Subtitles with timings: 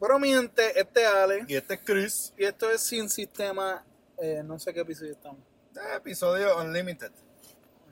[0.00, 1.44] Pero mi gente, este es Ale.
[1.46, 2.34] Y este es Chris.
[2.38, 3.84] Y esto es Sin Sistema.
[4.18, 5.40] eh, no sé qué episodio estamos.
[5.76, 7.12] Eh, Episodio Unlimited.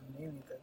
[0.09, 0.59] Unlimited.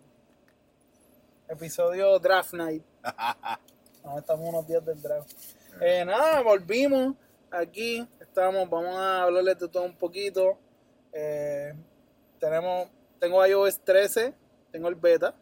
[1.47, 2.84] Episodio Draft Night.
[4.04, 5.31] Ahora estamos unos días del draft.
[5.81, 7.16] Eh, nada, volvimos
[7.52, 8.07] aquí.
[8.20, 10.57] Estamos, vamos a hablarles de todo un poquito.
[11.14, 11.73] Eh,
[12.39, 12.89] tenemos,
[13.20, 14.34] tengo iOS 13,
[14.71, 15.34] tengo el beta,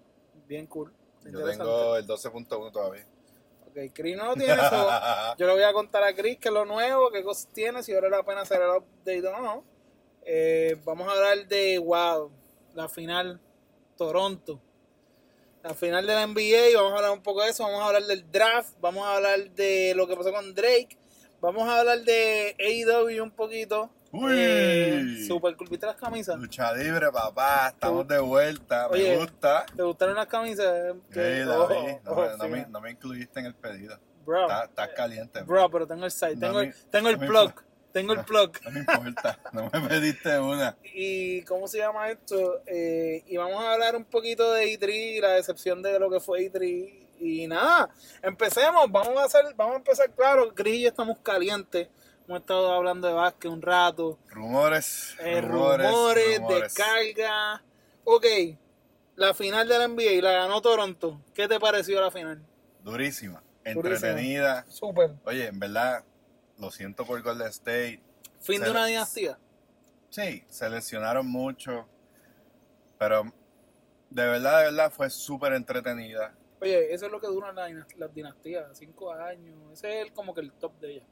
[0.47, 0.93] bien cool.
[1.25, 3.05] Yo tengo el 12.1 todavía.
[3.73, 4.89] Ok, Chris no lo tiene eso.
[5.39, 7.91] Yo le voy a contar a Chris que es lo nuevo, qué cosas tiene, si
[7.91, 9.63] vale la pena hacer el update o no.
[10.23, 12.31] Eh, vamos a hablar de, wow,
[12.75, 13.41] la final
[13.97, 14.61] Toronto.
[15.63, 18.03] La final de la NBA, vamos a hablar un poco de eso, vamos a hablar
[18.03, 20.95] del draft, vamos a hablar de lo que pasó con Drake,
[21.41, 23.89] vamos a hablar de AEW un poquito.
[24.15, 24.31] Uy.
[24.37, 26.37] Eh, super cool, ¿viste las camisas?
[26.37, 27.69] Lucha libre, papá.
[27.69, 28.87] Estamos de vuelta.
[28.89, 29.65] Oye, me gusta.
[29.75, 30.93] ¿Te gustaron las camisas?
[31.11, 31.75] Sí, la Oh, vi.
[32.03, 32.49] No, oh, me- no sí.
[32.49, 33.99] me, no me incluiste en el pedido.
[34.23, 35.41] Bro, Estás estás caliente.
[35.41, 37.53] bro, pero tengo el site, tengo, me- el, tengo el plug,
[37.91, 38.51] tengo el plug.
[38.63, 39.39] No me importa.
[39.51, 40.77] No me pediste una.
[40.93, 45.29] y cómo se llama esto Eh, y vamos a hablar un poquito de E3 la
[45.31, 47.89] decepción de lo que fue E3 y nada
[48.21, 51.87] empecemos vamos a hacer vamos a empezar claro Chris y estamos calientes
[52.27, 55.15] hemos estado hablando de básquet un rato Rumores.
[55.19, 55.87] eh, rumores.
[55.91, 56.61] rumores, rumores.
[56.75, 57.63] descarga
[58.03, 58.25] ok
[59.15, 62.41] la final de la NBA la ganó Toronto ¿qué te pareció la final?
[62.83, 63.41] Durísima.
[63.65, 64.65] Entretenida.
[64.67, 66.03] súper Oye, en verdad,
[66.57, 68.01] lo siento por Golden State.
[68.41, 69.37] fin de una dinastía
[70.09, 71.87] Sí, se lesionaron mucho.
[72.99, 73.23] Pero
[74.11, 76.35] de verdad, de verdad, fue súper entretenida.
[76.61, 80.33] oye eso es lo que duran las las dinastías cinco años ese es el- como
[80.33, 81.07] que el top de ellas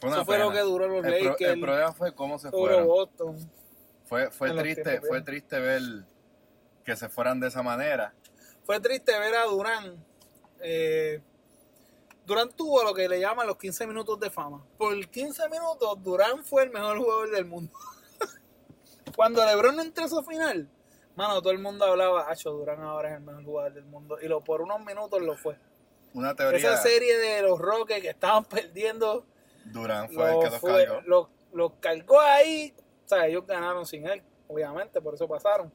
[0.00, 2.86] Fue eso fue lo que duró los el, pro- el problema fue cómo se fueron.
[2.86, 3.50] Boston
[4.04, 5.82] Fue, fue triste, fue triste ver
[6.84, 8.14] que se fueran de esa manera.
[8.64, 10.04] Fue triste ver a Durán.
[10.60, 11.20] Eh,
[12.24, 14.64] Durán tuvo lo que le llaman los 15 minutos de fama.
[14.76, 17.72] Por 15 minutos, Durán fue el mejor jugador del mundo.
[19.16, 20.68] Cuando LeBron entró a su final,
[21.16, 24.18] mano, todo el mundo hablaba, Acho, Durán ahora es el mejor jugador del mundo.
[24.20, 25.56] Y lo, por unos minutos lo fue.
[26.14, 29.24] Una teoría, Esa serie de los Rockets que estaban perdiendo,
[29.72, 31.00] Durán fue el lo que los fue- cargó.
[31.06, 32.74] lo- lo cargó ahí.
[33.04, 35.72] O sea, ellos ganaron sin él, obviamente, por eso pasaron.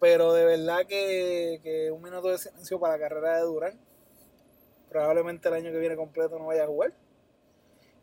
[0.00, 3.80] Pero de verdad que, que un minuto de silencio para la carrera de Durán.
[4.90, 6.92] Probablemente el año que viene completo no vaya a jugar.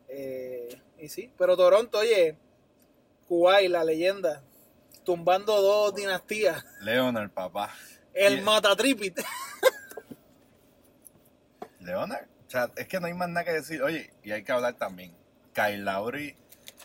[0.07, 2.37] Eh, y sí, pero Toronto, oye,
[3.27, 4.43] Kuwait, la leyenda,
[5.03, 6.63] tumbando dos dinastías.
[6.81, 7.71] Leonard, papá.
[8.13, 9.19] El Y- Matatripit.
[11.79, 12.25] Leonard.
[12.47, 13.81] O sea, es que no hay más nada que decir.
[13.81, 15.13] Oye, y hay que hablar también.
[15.53, 16.35] Kyle Lowry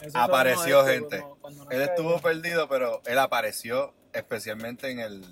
[0.01, 1.19] Eso apareció, gente.
[1.21, 5.25] cuando- cuando no Él estuvo perdido, pero él apareció especialmente en el,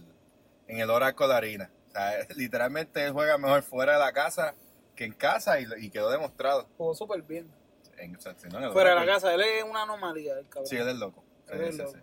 [0.67, 1.71] en el Oracle de Harina.
[1.89, 4.55] O sea, literalmente él juega mejor fuera de la casa
[4.95, 6.69] que en casa y, y quedó demostrado.
[6.77, 7.49] Jugó súper bien.
[7.97, 10.39] En, o sea, si no, en el Fuera de la casa, él es una anomalía,
[10.39, 10.67] el cabrón.
[10.67, 11.25] Sí, él es loco.
[11.49, 11.97] Él es loco.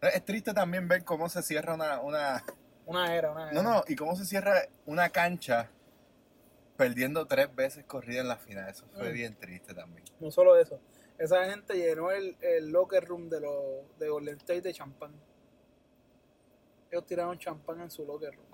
[0.00, 2.44] Es triste también ver cómo se cierra una, una...
[2.86, 3.62] Una era, una era.
[3.62, 5.70] No, no, y cómo se cierra una cancha
[6.76, 8.68] perdiendo tres veces corrida en la final.
[8.68, 9.14] Eso fue Mm.
[9.14, 10.04] bien triste también.
[10.20, 10.80] No solo eso.
[11.18, 15.12] Esa gente llenó el, el locker room de, los de Golden State de champán.
[16.90, 18.46] Ellos tiraron champán en su locker room.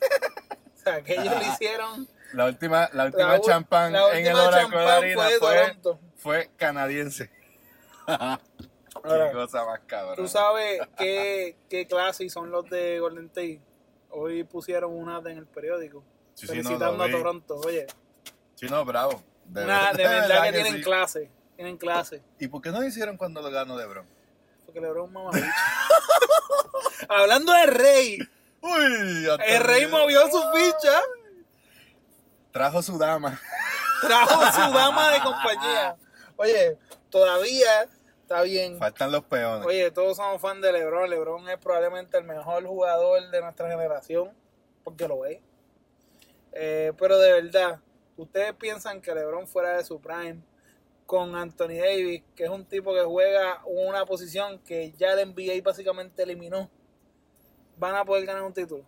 [0.74, 2.08] o sea, que ellos le hicieron.
[2.32, 5.78] La última, la última La champán la en el Oracle de Harina
[6.16, 7.30] fue canadiense.
[9.02, 10.16] Ahora, Qué cosa más cabrón.
[10.16, 13.60] Tú sabes qué, qué clase son los de Golden State.
[14.10, 16.02] Hoy pusieron una en el periódico.
[16.40, 17.10] Sí, sí, no, felicitando a.
[17.10, 17.60] Toronto.
[17.66, 17.86] Oye,
[18.54, 19.22] Sí, no, bravo.
[19.46, 21.30] De, de verdad verdad que tienen clase.
[21.56, 22.22] Tienen clase.
[22.38, 24.06] ¿Y por qué no lo hicieron cuando lo ganó LeBron?
[24.64, 25.46] Porque LeBron es un mamabicho.
[27.08, 28.18] Hablando de Rey.
[28.62, 31.00] Uy, El Rey movió su ficha.
[32.52, 33.40] Trajo su dama.
[34.00, 35.96] trajo su dama de compañía.
[36.36, 36.78] Oye,
[37.10, 37.88] todavía
[38.22, 38.78] está bien.
[38.78, 39.66] Faltan los peones.
[39.66, 41.08] Oye, todos somos fan de LeBron.
[41.08, 44.30] LeBron es probablemente el mejor jugador de nuestra generación,
[44.84, 45.40] porque lo es.
[46.52, 47.80] Eh, pero de verdad,
[48.16, 50.40] ¿ustedes piensan que LeBron fuera de su prime
[51.06, 55.60] con Anthony Davis, que es un tipo que juega una posición que ya el NBA
[55.62, 56.70] básicamente eliminó,
[57.76, 58.84] van a poder ganar un título?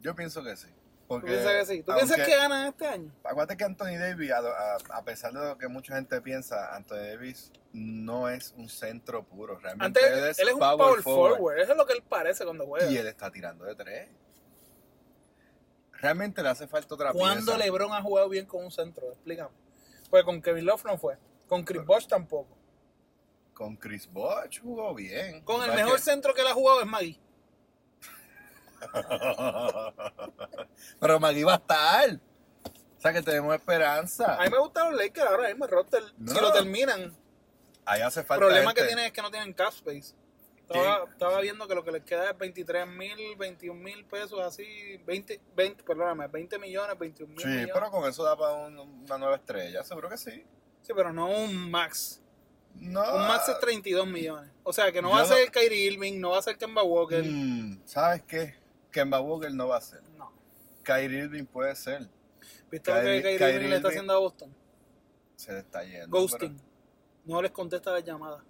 [0.00, 0.66] Yo pienso que sí.
[0.68, 1.82] ¿Tú Porque, piensas que sí?
[1.82, 3.12] ¿Tú aunque- piensas que ganan este año?
[3.22, 6.96] Acuérdate que Anthony Davis, a, a- a pesar de lo que mucha gente piensa, Anthony
[7.12, 9.58] Davis no es un centro puro.
[9.58, 11.36] Realmente Antes, él es, él es un power, power forward.
[11.36, 11.58] forward.
[11.60, 12.86] Eso es lo que él parece cuando juega.
[12.90, 14.08] Y él está tirando de tres.
[16.02, 17.58] Realmente le hace falta otra ¿Cuándo pieza.
[17.64, 19.06] LeBron ha jugado bien con un centro?
[19.12, 19.50] Explícame.
[20.10, 21.16] Pues con Kevin Love no fue.
[21.48, 22.58] Con Chris Bosh tampoco.
[23.54, 25.42] Con Chris Bosh jugó bien.
[25.42, 27.20] Con el mejor centro que él ha jugado es Magui.
[31.00, 32.18] Pero Magui va a estar.
[32.98, 34.34] sea que tenemos esperanza.
[34.40, 36.02] A mí me gustan los Lakers ahora mismo, el roster.
[36.18, 36.32] No.
[36.32, 37.16] Si lo terminan,
[37.84, 38.44] Ahí hace el falta.
[38.44, 40.14] problema que tienen es que no tienen cap space.
[40.80, 44.96] Estaba, estaba viendo que lo que les queda es 23 mil, 21 mil pesos, así,
[45.06, 47.70] 20, 20, perdóname, 20 millones, 21 mil Sí, millones.
[47.72, 50.44] pero con eso da para un- una nueva estrella, seguro que sí.
[50.82, 52.20] Sí, pero no un max.
[52.74, 53.00] No.
[53.14, 54.50] Un max es 32 millones.
[54.62, 56.56] O sea, que no Yo va a no- ser Kyrie Irving, no va a ser
[56.56, 57.22] Kemba Walker.
[57.24, 58.54] Mm, ¿Sabes qué?
[58.90, 60.02] Kemba Walker no va a ser.
[60.16, 60.32] No.
[60.82, 62.08] Kyrie Irving puede ser.
[62.70, 64.54] ¿Viste lo que Kyrie- Irving le está haciendo a Boston?
[65.36, 66.08] Se le está yendo.
[66.08, 66.58] Ghosting.
[67.24, 68.42] No les contesta las llamadas.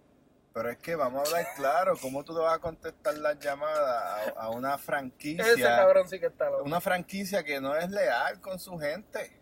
[0.55, 1.95] Pero, es que vamos a hablar claro.
[2.01, 5.45] ¿Cómo tú le vas a contestar las llamadas a, a una franquicia?
[5.47, 6.65] Ese cabrón sí que está loco.
[6.65, 9.39] Una franquicia que no es leal con su gente.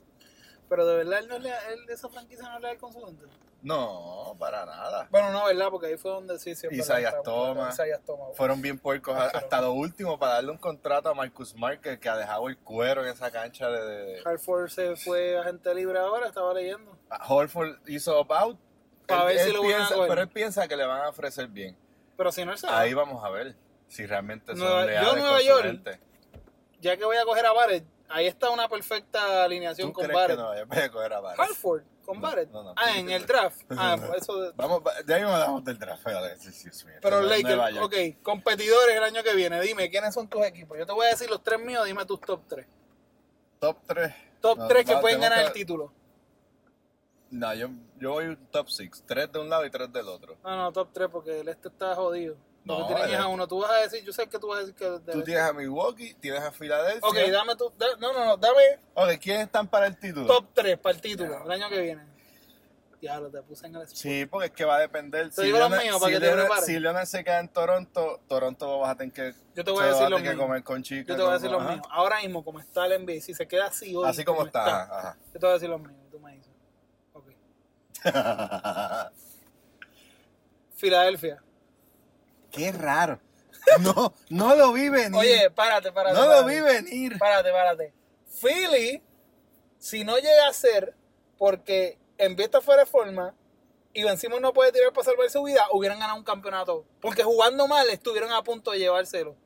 [0.68, 3.04] Pero de verdad él no es leal- él esa franquicia no es leal con su
[3.04, 3.24] gente.
[3.62, 5.06] No, para nada.
[5.10, 5.68] Bueno, no, ¿verdad?
[5.70, 8.34] Porque ahí fue donde sí, verdad, Isaías Thomas.
[8.34, 12.16] Fueron bien puercos hasta lo último para darle un contrato a Marcus Marquez que ha
[12.16, 13.84] dejado el cuero en esa cancha de...
[14.14, 16.96] de- Hartford se fue agente libre ahora, estaba leyendo.
[17.28, 18.24] Horford hizo
[19.14, 20.08] Él- si van a coger.
[20.08, 21.76] Pero él piensa que le van a ofrecer bien.
[22.16, 22.80] Pero si no él va.
[22.80, 23.54] Ahí vamos a ver
[23.88, 26.00] si realmente son Nueva- yo, leales Nueva con su York.
[26.80, 30.16] Ya que voy a coger a Barrett, ahí está una perfecta alineación ¿Tú con crees
[30.16, 30.38] que Barrett.
[30.38, 30.56] no?
[30.58, 31.40] Yo voy a coger a Barrett.
[31.40, 32.50] Hartford con No, Barrett.
[32.50, 33.60] no, no, ah, en el draft.
[33.70, 34.40] Ah, pues eso.
[34.40, 36.02] de- Vamos, de ahí me damos del draft.
[37.02, 39.60] Pero Nueva Lakers, ok, competidores el año que viene.
[39.60, 40.78] Dime, ¿quiénes son tus equipos?
[40.78, 42.66] Yo te voy a decir los tres míos, dime tus top tres.
[43.58, 44.14] Top 3.
[44.40, 45.92] Top tres que pueden ganar el título.
[47.30, 47.68] No, yo,
[47.98, 49.04] yo voy un top 6.
[49.06, 50.36] Tres de un lado y tres del otro.
[50.42, 52.36] No, no, top tres porque el este está jodido.
[52.64, 53.46] No, que tienes a este- uno.
[53.48, 55.12] Tú vas a decir, yo sé que tú vas a decir que...
[55.12, 57.08] Tú tienes a Milwaukee, tienes a Filadelfia.
[57.08, 57.72] Ok, dame tu...
[57.78, 58.60] da- no, no, no, dame
[58.94, 60.26] Ok, ¿quiénes están para el título?
[60.26, 62.10] top 3 para el título el año que viene.
[63.00, 63.88] Diablo, te puse en el...
[63.88, 65.30] Sí, porque es que va a depender.
[65.30, 66.66] Te digo los míos para que te prepares.
[66.66, 69.86] si Leonard se queda en Toronto, Toronto vas a tener que, Yo te voy a
[69.86, 70.34] decir los míos.
[70.36, 71.06] comer con chicas.
[71.06, 71.80] Yo te voy a decir los míos.
[71.88, 74.06] Ahora mismo, como está el NBA, si se queda así hoy...
[74.06, 74.82] Así como está.
[74.82, 75.16] ajá.
[75.32, 75.94] Yo te voy a decir los míos.
[76.10, 76.49] Tú me dices.
[80.76, 81.42] Filadelfia.
[82.50, 83.20] Qué raro.
[83.80, 85.18] No, no lo vi venir.
[85.18, 86.14] Oye, párate, párate.
[86.18, 87.18] no lo vi venir.
[87.18, 87.92] Párate, párate.
[88.40, 89.02] Philly,
[89.78, 90.94] si no llega a ser
[91.38, 93.34] porque en está fuera de forma
[93.92, 96.84] y vencimos no puede tirar para salvar su vida, hubieran ganado un campeonato.
[97.00, 99.36] Porque jugando mal estuvieron a punto de llevárselo.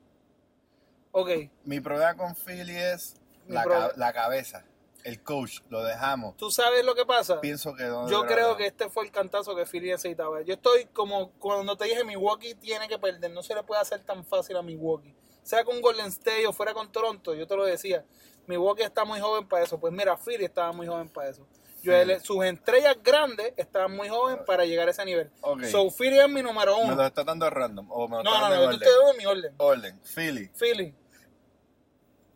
[1.13, 1.31] Ok,
[1.65, 3.17] Mi problema con Philly es
[3.65, 4.65] ca- la cabeza.
[5.05, 6.35] El coach, lo dejamos.
[6.39, 7.39] ¿tú sabes lo que pasa?
[7.41, 10.41] Pienso que no Yo creo que este fue el cantazo que Philly necesitaba.
[10.43, 14.03] Yo estoy como cuando te dije Milwaukee tiene que perder, no se le puede hacer
[14.03, 15.15] tan fácil a Milwaukee.
[15.43, 18.05] Sea con Golden State o fuera con Toronto, yo te lo decía.
[18.47, 19.79] Milwaukee está muy joven para eso.
[19.79, 21.47] Pues mira, Philly estaba muy joven para eso.
[21.83, 21.99] Yo, Sí.
[21.99, 25.31] él- sus estrellas grandes estaban muy jóvenes para llegar a ese nivel.
[25.43, 25.65] Ok.
[25.65, 26.95] So Philly es mi número ¿Me uno.
[26.95, 27.87] lo está dando random?
[27.91, 29.55] ¿O me lo No, no, no, en yo te doy mi orden.
[29.59, 30.01] Orden.
[30.03, 30.49] Philly.
[30.59, 30.95] Philly.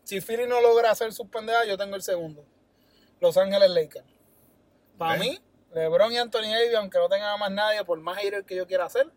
[0.04, 2.44] Si Philly no logra hacer sus pendejadas, yo tengo el segundo.
[3.20, 4.06] Los Ángeles Lakers.
[4.96, 5.40] Para mí,
[5.74, 8.84] LeBron y Anthony Davis, aunque no tengan más nadie, por más hater que yo quiera
[8.86, 9.10] hacer,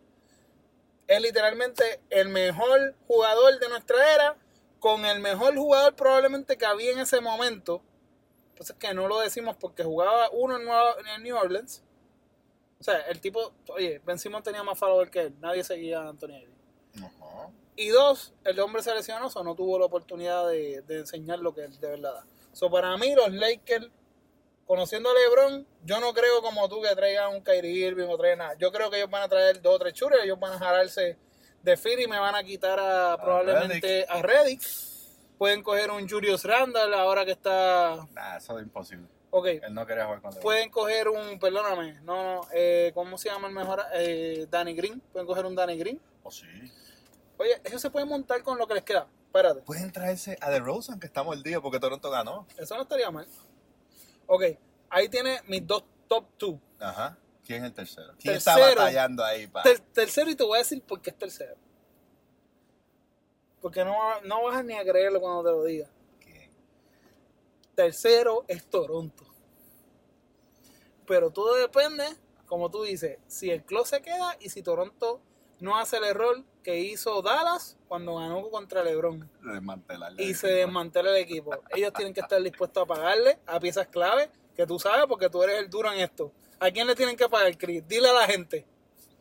[1.08, 4.36] es literalmente el mejor jugador de nuestra era,
[4.80, 7.82] con el mejor jugador probablemente que había en ese momento.
[8.50, 11.82] Entonces que no lo decimos porque jugaba uno en, Nueva- en New Orleans.
[12.80, 15.34] O sea, el tipo, oye, Ben Simmons tenía más follower que él.
[15.40, 16.48] Nadie seguía a Anthony Davis.
[16.96, 17.48] Ajá.
[17.76, 21.54] Y dos, el hombre se lesionó, o no tuvo la oportunidad de, de enseñar lo
[21.54, 22.26] que él de verdad da.
[22.52, 23.88] So, para mí, los Lakers,
[24.66, 28.38] conociendo a LeBron, yo no creo como tú que traigan un Kyrie Irving o traigan
[28.38, 28.54] nada.
[28.58, 31.16] Yo creo que ellos van a traer dos o tres chures, ellos van a jalarse
[31.62, 34.62] de Philly y me van a quitar a, probablemente a Reddick.
[35.38, 38.06] Pueden coger un Julius Randall ahora que está.
[38.12, 39.08] Nah, eso es imposible.
[39.30, 39.46] Ok.
[39.46, 40.42] Él no quería jugar con LeBron.
[40.42, 43.82] Pueden coger un, perdóname, no, no, eh, ¿cómo se llama el mejor?
[43.94, 45.00] Eh, Danny Green.
[45.12, 46.00] Pueden coger un Danny Green.
[46.22, 46.46] ¿O sí?
[47.38, 49.08] Oye, ellos se pueden montar con lo que les queda.
[49.32, 49.62] Espérate.
[49.62, 52.46] Pueden traerse a DeRozan, que está mordido porque Toronto ganó.
[52.58, 53.26] Eso no estaría mal.
[54.26, 54.42] Ok,
[54.90, 56.54] ahí tiene mis dos top 2.
[56.80, 57.16] Ajá.
[57.42, 58.12] ¿Quién es el tercero?
[58.20, 58.80] ¿Quién está Tercero.
[58.82, 59.46] batallando ahí?
[59.46, 59.62] Pa?
[59.94, 61.56] tercero, y te voy a decir por qué es tercero.
[63.62, 65.88] Porque no, no vas ni a creerlo cuando te lo diga.
[66.20, 66.50] ¿Quién?
[67.74, 69.24] Tercero es Toronto.
[71.06, 72.04] Pero todo depende,
[72.46, 75.22] como tú dices, si el close se queda y si Toronto
[75.58, 79.28] no hace el error que hizo Dallas cuando ganó contra LeBron.
[80.18, 81.52] Y se desmantela el equipo.
[81.70, 85.42] Ellos tienen que estar dispuestos a pagarle a piezas clave que tú sabes porque tú
[85.42, 86.32] eres el duro en esto.
[86.60, 87.86] ¿A quién le tienen que pagar, Chris?
[87.86, 88.64] Dile a la gente.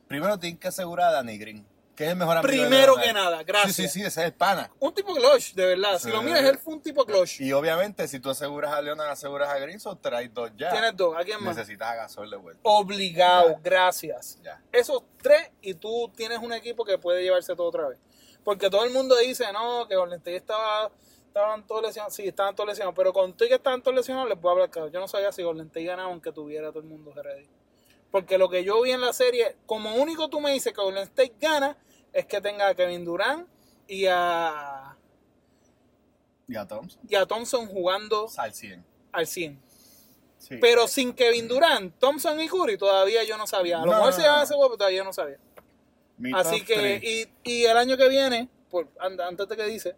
[0.07, 3.43] Primero tienen que asegurar a Danny Green, que es el mejor amigo Primero que nada,
[3.43, 3.75] gracias.
[3.75, 4.71] Sí, sí, sí, ese es el pana.
[4.79, 5.98] Un tipo clutch, de verdad.
[6.00, 6.12] Si Sí.
[6.12, 7.41] lo miras, él fue un tipo clutch.
[7.41, 10.71] Y obviamente, si tú aseguras a Leonard, aseguras a Green, son traes dos ya.
[10.71, 11.15] Tienes dos.
[11.17, 11.55] ¿A quién más?
[11.55, 12.62] Necesitas a Gasol de vuelta.
[12.63, 13.60] Obligado, Ya.
[13.62, 14.39] gracias.
[14.43, 14.62] Ya.
[14.71, 18.00] Esos tres y tú tienes un equipo que puede llevarse todo otra vez.
[18.43, 20.91] Porque todo el mundo dice, no, que Golden State estaba
[21.27, 22.93] Estaban todos lesionados, sí, estaban todos lesionados.
[22.93, 24.89] Pero con tú y que estaban todos lesionados, les voy a hablar claro.
[24.89, 27.48] Yo no sabía si Golden State ganaba aunque tuviera todo el mundo ready.
[28.12, 31.03] Porque lo que yo vi en la serie, como único tú me dices que Golden
[31.03, 31.77] State gana,
[32.12, 33.48] es que tenga a Kevin Durant
[33.88, 34.98] y a,
[36.48, 37.01] Y a Thompson.
[37.08, 38.86] y a Thompson jugando Al 100.
[39.13, 39.62] al 100.
[40.38, 40.58] Sí.
[40.60, 43.77] Pero sin Kevin Durant, Thompson y Curry todavía yo no sabía.
[43.77, 45.38] A lo No, mejor no, se llama ese juego, pero todavía yo no sabía.
[46.18, 47.00] Mi Así que,
[47.44, 49.96] y, y el año que viene, por, an- antes de que dice,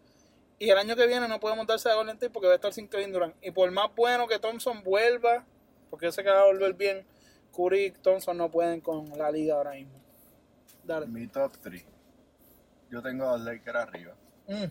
[0.58, 2.72] y el año que viene no podemos darse a Golden State porque va a estar
[2.72, 3.34] sin Kevin Durant.
[3.42, 5.44] Y por más bueno que Thompson vuelva,
[5.90, 7.06] porque yo sé que va a volver bien,
[7.54, 9.94] Curry y Thompson no pueden con la liga ahora mismo.
[10.82, 11.06] Dale.
[11.06, 11.84] Mi top 3.
[12.90, 14.14] Yo tengo a los Lakers arriba.
[14.48, 14.64] Mm.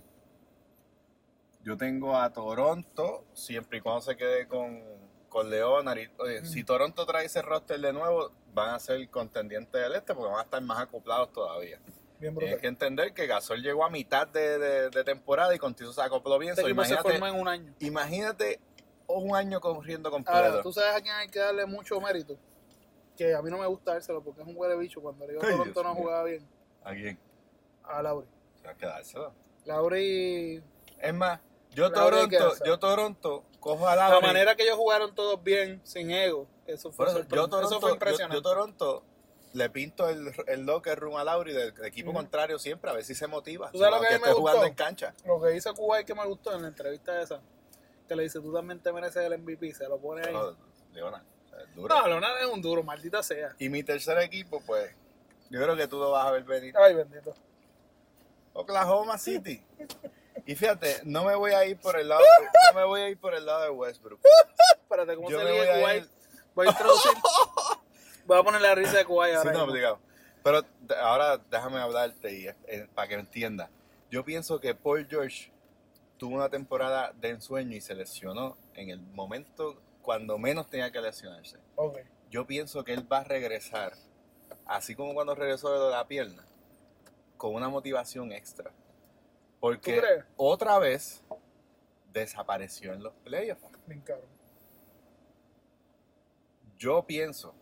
[1.63, 4.81] Yo tengo a Toronto, siempre y cuando se quede con,
[5.29, 5.97] con Leonard.
[5.97, 6.45] Y, oye, Mm.
[6.45, 10.39] Si Toronto trae ese roster de nuevo, van a ser contendientes del este porque van
[10.41, 11.79] a estar más acoplados todavía.
[12.19, 15.91] Bien Tienes que entender que Gasol llegó a mitad de, de- de temporada y contigo
[15.91, 16.51] se acopló bien.
[16.51, 17.73] Este So, se imagínate, en un año.
[17.79, 18.59] imagínate
[19.07, 20.37] un año corriendo completo.
[20.37, 22.37] Ahora, tú sabes a quién hay que darle mucho mérito.
[23.17, 25.01] Que a mí no me gusta dárselo porque es un huele bicho.
[25.01, 26.47] Cuando le digo Toronto Dios no jugaba bien.
[26.83, 27.19] ¿A quién?
[27.83, 28.27] A Lauri.
[28.55, 29.33] Se va a quedárselo.
[29.65, 30.61] Lauri
[30.99, 31.39] Es más,
[31.71, 32.65] yo Lauri que Toronto, dárselo.
[32.65, 34.27] yo Toronto cojo a La Lauri.
[34.27, 37.27] manera que ellos jugaron todos bien, sin ego, eso fue, eso, yo.
[37.27, 38.35] Toronto, eso fue yo- impresionante.
[38.35, 39.03] yo Toronto
[39.53, 43.13] le pinto el, el locker room a Lauri del, equipo contrario siempre, a ver si
[43.15, 43.69] se motiva.
[43.71, 44.67] ¿Tú sabes lo que mí me esté jugando gustó?
[44.69, 45.13] en cancha.
[45.25, 47.39] Lo que dice Kuwait que me gustó en la entrevista esa,
[48.07, 50.33] que le dice, tú también te mereces el MVP, se lo pone ahí.
[50.33, 50.55] No,
[50.91, 51.32] Leona, o sea, es
[51.75, 51.95] duro.
[51.95, 53.55] No, Leonardo es un duro, maldita sea.
[53.59, 54.91] Y mi tercer equipo, pues,
[55.49, 56.73] yo creo que tú lo vas a ver venir.
[56.77, 57.33] Ay, bendito.
[58.53, 59.63] Oklahoma City.
[60.45, 62.21] Y fíjate, no me voy a ir por el lado,
[62.73, 64.19] no me voy a ir por el lado de Westbrook.
[64.81, 66.03] Espérate, ¿cómo Yo se a Kuwait?
[66.03, 66.09] ir-
[66.53, 67.11] Voy a introducir.
[68.25, 69.51] Voy a poner la risa de Kuwait Sí, ahora.
[69.53, 69.71] no, mismo.
[69.71, 69.99] obligado.
[70.43, 70.65] Pero
[71.01, 73.69] ahora déjame hablarte y, eh, para que entienda.
[74.11, 75.49] Yo pienso que Paul George
[76.17, 81.01] tuvo una temporada de ensueño y se lesionó en el momento cuando menos tenía que
[81.01, 81.57] lesionarse.
[82.29, 83.93] Yo pienso que él va a regresar,
[84.65, 86.45] así como cuando regresó de la pierna,
[87.37, 88.71] con una motivación extra.
[89.59, 90.01] Porque
[90.35, 91.23] otra vez
[92.11, 93.63] desapareció en los playoffs.
[93.87, 94.29] Bien cabrón.
[96.77, 97.55] Yo pienso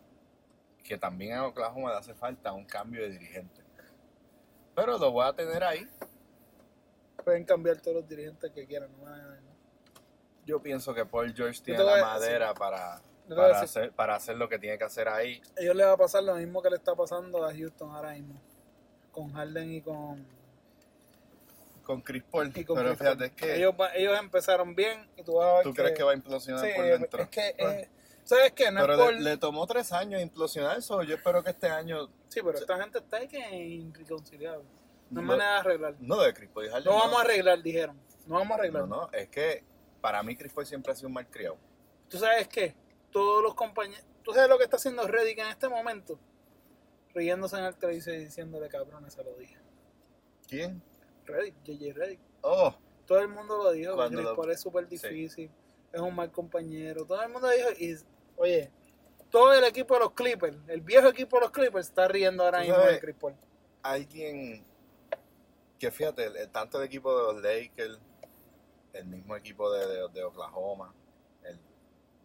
[0.83, 3.61] que también a Oklahoma le hace falta un cambio de dirigente.
[4.75, 5.87] Pero lo voy a tener ahí.
[7.23, 8.89] Pueden cambiar todos los dirigentes que quieran.
[8.99, 9.50] No, no, no.
[10.51, 14.59] Yo pienso que Paul George tiene la madera para, para, hacer, para hacer lo que
[14.59, 15.41] tiene que hacer ahí.
[15.57, 18.11] A ellos les va a pasar lo mismo que le está pasando a Houston ahora
[18.11, 18.39] mismo.
[19.13, 20.25] Con Harden y con,
[21.85, 22.51] Con Chris Paul.
[22.53, 25.53] y con Pero Chris fíjate, es que ellos, ellos empezaron bien y tú vas a
[25.55, 27.23] ver tú crees que va a implosionar Sí, por dentro.
[27.23, 27.55] es que...
[27.57, 27.87] Pues,
[28.23, 28.71] ¿Sabes qué?
[28.71, 29.13] No pero es le, por...
[29.21, 31.01] le tomó tres años implosionar eso.
[31.03, 32.07] Yo espero que este año.
[32.27, 34.63] Sí, pero esta gente está ahí que es irreconciliable.
[35.09, 35.95] No hay No- manera de arreglar.
[35.99, 36.65] No de Chris Paul.
[36.65, 37.99] y Harden, No vamos a arreglar, dijeron.
[38.27, 38.87] No vamos a arreglar.
[38.87, 39.63] No, no, es que
[40.01, 41.57] para mí Chris Paul siempre ha sido un malcriado.
[42.09, 42.73] ¿Tú sabes qué?
[43.11, 44.03] Todos los compañeros...
[44.23, 46.19] ¿Tú sabes lo que está haciendo Reddick en este momento?
[47.13, 49.57] Riéndose en el televisor y diciéndole cabrones, se lo dije.
[50.47, 50.81] ¿Quién?
[51.25, 52.19] Reddick, JJ Reddick.
[52.41, 54.91] Oh, Todo el mundo lo dijo, Chris lo- Paul es súper Sí.
[54.97, 55.51] difícil,
[55.91, 57.05] es un mal compañero.
[57.05, 57.95] Todo el mundo dijo, y
[58.37, 58.71] oye,
[59.29, 62.59] todo el equipo de los Clippers, el viejo equipo de los Clippers está riendo ahora
[62.61, 63.35] mismo de Chris Paul.
[63.83, 64.63] alguien
[65.79, 67.99] que fíjate, tanto el equipo de los Lakers,
[68.93, 70.93] el mismo equipo de, de- de Oklahoma,
[71.43, 71.59] el,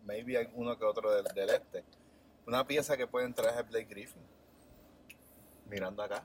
[0.05, 1.85] maybe hay uno que otro del, del este,
[2.47, 4.23] una pieza que puede entrar es Blake Griffin.
[5.69, 6.25] Mirando acá.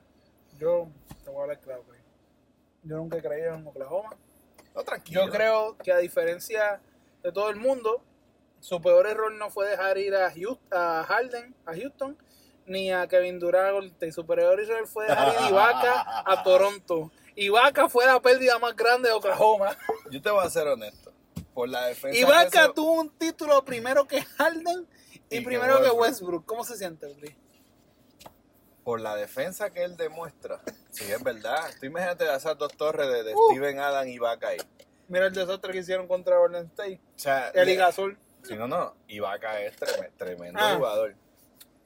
[0.58, 0.88] Yo
[1.24, 1.84] te voy a hablar claro.
[2.84, 4.10] Yo nunca he creído en Oklahoma.
[4.74, 5.26] No, tranquilo.
[5.26, 6.80] Yo creo que a diferencia
[7.22, 8.02] de todo el mundo,
[8.60, 12.16] su peor error no fue dejar ir a, Houston, a Harden, a Houston,
[12.66, 13.92] ni a Kevin Durant.
[14.12, 17.10] Su peor error fue dejar ir a Ibaka a Toronto.
[17.36, 19.76] Ibaka fue la pérdida más grande de Oklahoma.
[20.10, 21.12] Yo te voy a ser honesto.
[21.54, 22.18] Por la defensa.
[22.18, 24.86] Ibaka tuvo un título primero que Harden
[25.30, 26.00] y, primero que Westbrook.
[26.00, 26.46] Westbrook.
[26.46, 27.36] ¿Cómo se siente, Bri?
[28.84, 30.60] por la defensa que él demuestra.
[30.90, 31.70] Sí, es verdad.
[31.78, 33.50] Tú imagínate esas dos torres de, de Uh.
[33.52, 34.58] Steven Adam y Ibaka ahí.
[35.08, 37.00] Mira el desastre que hicieron contra Golden State.
[37.14, 38.18] O sea, El Igasol.
[38.42, 38.96] si no, no.
[39.06, 40.74] Ibaka es treme- tremendo Ah.
[40.76, 41.14] jugador.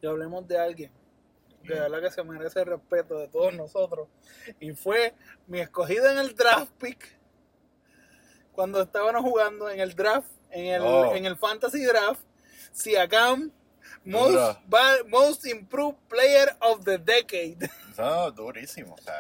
[0.01, 0.91] Y hablemos de alguien
[1.67, 4.09] que de verdad que se merece el respeto de todos nosotros.
[4.61, 5.15] Y fue
[5.47, 7.17] mi escogido en el draft pick
[8.53, 11.15] cuando estábamos jugando en el draft, en el, Oh.
[11.15, 12.21] en el fantasy draft.
[12.73, 13.51] Siakam,
[14.05, 14.59] most,
[15.09, 17.59] most improved player of the decade.
[17.99, 18.95] No, durísimo.
[18.95, 19.15] O sea,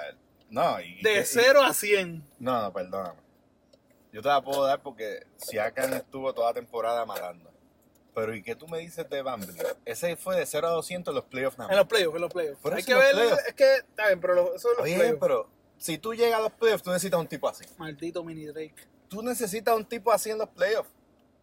[0.50, 2.22] no, y, De y- 0 a 100.
[2.38, 3.20] No, no, perdóname.
[4.12, 7.50] Yo te la puedo dar porque Siakam estuvo toda temporada matando.
[8.16, 9.76] Pero ¿y qué tú me dices de Vliet?
[9.84, 12.32] Ese fue de 0 a 200 en los playoffs nada En los playoffs, en los
[12.32, 12.60] playoffs.
[12.62, 13.46] Por Hay que en los ver, playoffs.
[13.46, 15.18] es que, está bien, pero lo- eso es los Oye, playoffs.
[15.20, 17.66] pero si tú llegas a los playoffs, tú necesitas un tipo así.
[17.76, 18.74] Maldito mini Drake.
[19.10, 20.88] Tú necesitas un tipo así en los playoffs.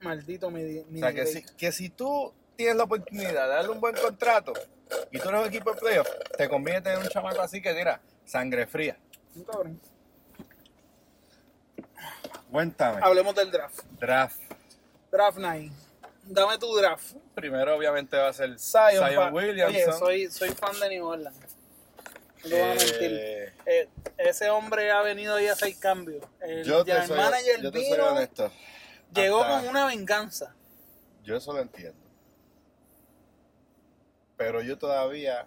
[0.02, 1.48] Maldito mi, mi O sea, que Drake.
[1.48, 4.52] si, que si tú tienes la oportunidad de darle un buen contrato
[5.12, 8.02] y tú eres un equipo de playoffs, te conviene tener un chamaco así que, mira,
[8.26, 8.98] sangre fría.
[9.36, 9.80] Un cabrón.
[12.52, 13.00] Cuéntame.
[13.04, 13.80] Hablemos del draft.
[14.00, 14.42] Draft.
[15.12, 15.72] Draft 9.
[16.26, 17.16] Dame tu draft.
[17.36, 19.94] Primero, obviamente, va a ser Zion, Zion, Williamson.
[20.04, 21.38] Oye, soy, soy fan de New Orleans.
[22.44, 22.98] No te voy a mentir.
[23.02, 26.24] Eh, Eh, ese hombre ha venido ahí a hacer cambios.
[26.42, 28.52] El yo te, general soy, manager yo te soy honesto.
[29.14, 30.54] llegó Hasta- con una venganza.
[31.24, 31.98] Yo eso lo entiendo.
[34.38, 35.46] Pero yo todavía.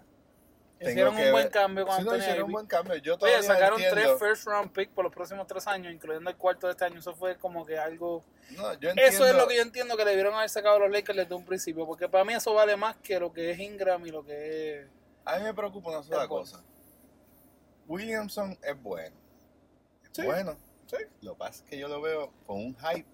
[0.79, 2.53] Hicieron un buen cambio con Sí, no, hicieron un Davis.
[2.53, 2.95] buen cambio.
[2.97, 4.17] Yo todavía Oye, sacaron entiendo.
[4.17, 6.99] tres first round picks por los próximos tres años, incluyendo el cuarto de este año.
[6.99, 8.23] Eso fue como que algo.
[8.51, 10.79] No, yo Eso es entiendo- lo que yo entiendo que le debieron haber sacado a
[10.79, 11.85] los Lakers desde un principio.
[11.87, 14.87] Porque para mí eso vale más que lo que es Ingram y lo que es.
[15.25, 16.63] A mí me preocupa una sola cosa.
[17.87, 19.15] Williamson es bueno.
[20.03, 20.21] Es Sí.
[20.23, 20.57] bueno.
[20.87, 20.97] Sí.
[21.21, 23.05] Lo que pasa es que yo lo veo con un hype.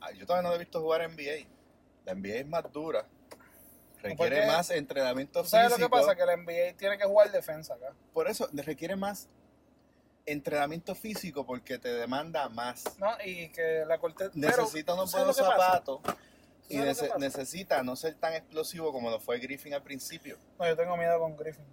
[0.00, 1.46] Ah, Yo todavía no lo he visto jugar NBA.
[2.04, 3.06] La NBA es más dura.
[4.02, 5.96] Requiere más entrenamiento ¿Tú sabes lo físico.
[5.96, 6.14] que pasa?
[6.16, 7.92] Que la NBA tiene que jugar defensa acá.
[8.12, 9.28] Por eso requiere más
[10.26, 12.84] entrenamiento físico porque te demanda más.
[12.98, 13.10] ¿no?
[13.24, 14.30] Y que la corte.
[14.34, 16.00] Necesita unos ¿tú sabes buenos zapatos
[16.68, 20.38] y ¿Sabes nece- necesita no ser tan explosivo como lo fue Griffin al principio.
[20.58, 21.64] No, yo tengo miedo con Griffin.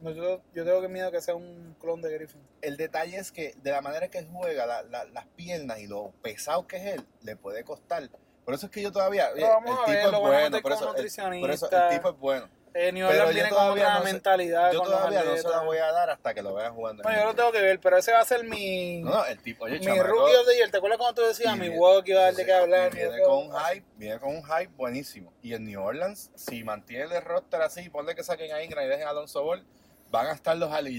[0.00, 2.42] No, yo, yo tengo que miedo que sea un clon de Griffin.
[2.60, 6.12] El detalle es que de la manera que juega, la- la- las piernas y lo
[6.22, 8.10] pesado que es él, le puede costar.
[8.46, 10.62] Por eso es que yo todavía, oye, Pero vamos el a tipo ver, es bueno,
[10.62, 12.48] por eso, el, por eso el tipo es bueno.
[12.78, 14.70] Eh, New Orleans viene con otra no sé- mentalidad.
[14.72, 17.02] Yo todavía no se la voy a dar hasta que lo vea jugando.
[17.02, 19.00] No, yo lo tengo que ver, pero ese va a ser mi.
[19.02, 20.70] No, no, el tipo, oye, mi rookie of the year.
[20.70, 22.94] ¿Te acuerdas cuando tú decías mi viene- walk iba a dar de qué hablar?
[22.94, 25.32] Viene con un hype, viene con un hype buenísimo.
[25.42, 28.88] Y en New Orleans, si mantiene el roster así, ponle que saquen a Ingram y
[28.88, 29.64] dejen a Alonso Ball,
[30.10, 30.94] van a estar los alley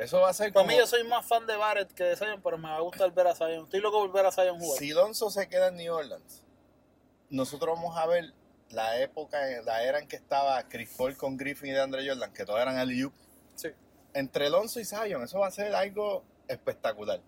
[0.00, 0.72] Eso va a ser Para como...
[0.72, 3.12] mí, yo soy más fan de Barrett que de Zion, pero me va a gustar
[3.12, 3.64] ver a Zion.
[3.64, 4.78] Estoy loco por ver a Zion jugar.
[4.78, 6.42] Si Alonso se queda en New Orleans,
[7.28, 8.32] nosotros vamos a ver
[8.70, 12.32] la época, la era en que estaba Chris Paul con Griffin y de Andre Jordan,
[12.32, 13.10] que todos eran alley
[13.56, 13.68] Sí.
[14.14, 17.20] Entre Alonso y Zion, eso va a ser algo espectacular.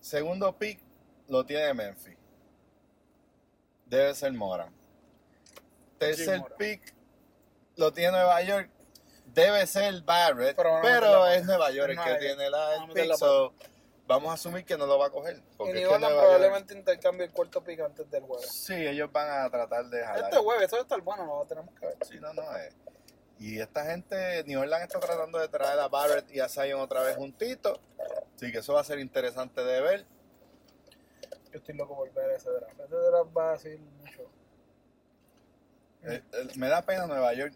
[0.00, 0.80] Segundo pick
[1.28, 2.16] lo tiene Memphis.
[3.86, 4.74] Debe ser Moran.
[5.96, 6.56] Tercer Moran.
[6.58, 6.94] pick
[7.76, 8.70] lo tiene Nueva York.
[9.34, 13.14] Debe ser Barrett, Pero es Nueva York el que tiene la, el pick.
[13.16, 13.52] so,
[14.06, 15.36] vamos a asumir que no lo va a coger.
[15.36, 18.50] Y Porque es que York- probablemente intercambie el cuarto pick antes del jueves.
[18.50, 20.24] Sí, ellos van a tratar de jalar.
[20.24, 21.96] Este jueves, esto va a estar bueno, lo tenemos que ver.
[22.06, 22.42] Sí, no, no.
[22.56, 22.72] eh.
[23.38, 27.02] Y esta gente, New Orleans está tratando de traer a Barrett y a Zion otra
[27.02, 27.78] vez juntitos.
[28.36, 30.04] Así que eso va a ser interesante de ver.
[31.52, 32.78] Yo estoy loco por ver ese draft.
[32.80, 34.22] Ese draft va a decir mucho.
[36.02, 37.54] Eh, eh, me da pena Nueva York,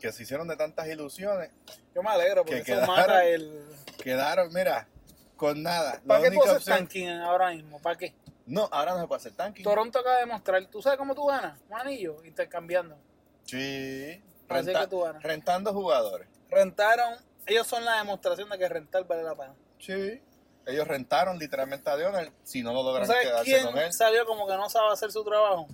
[0.00, 1.50] que se hicieron de tantas ilusiones.
[1.94, 3.64] Yo me alegro porque Que eso quedaron- mata el.
[4.02, 4.88] Quedaron, mira,
[5.36, 5.94] con nada.
[5.94, 7.80] La ¿Para qué tú haces opción- tanking ahora mismo?
[7.80, 8.14] ¿Para qué?
[8.46, 9.62] No, ahora no se puede hacer tanking.
[9.62, 10.66] Toronto acaba de mostrar.
[10.66, 11.58] ¿Tú sabes cómo tú ganas?
[11.68, 12.96] Un anillo, intercambiando.
[13.44, 14.20] Sí.
[14.48, 15.22] Así Renta- que tú ganas.
[15.22, 16.26] rentando jugadores.
[16.50, 17.14] Rentaron.
[17.46, 19.54] Ellos son la demostración de que rentar vale la pena.
[19.78, 20.20] Sí.
[20.66, 23.92] Ellos rentaron literalmente a Leonard si no lo ¿Tú logran sabes quedarse quién con él.
[23.92, 25.66] salió como que no sabe hacer su trabajo?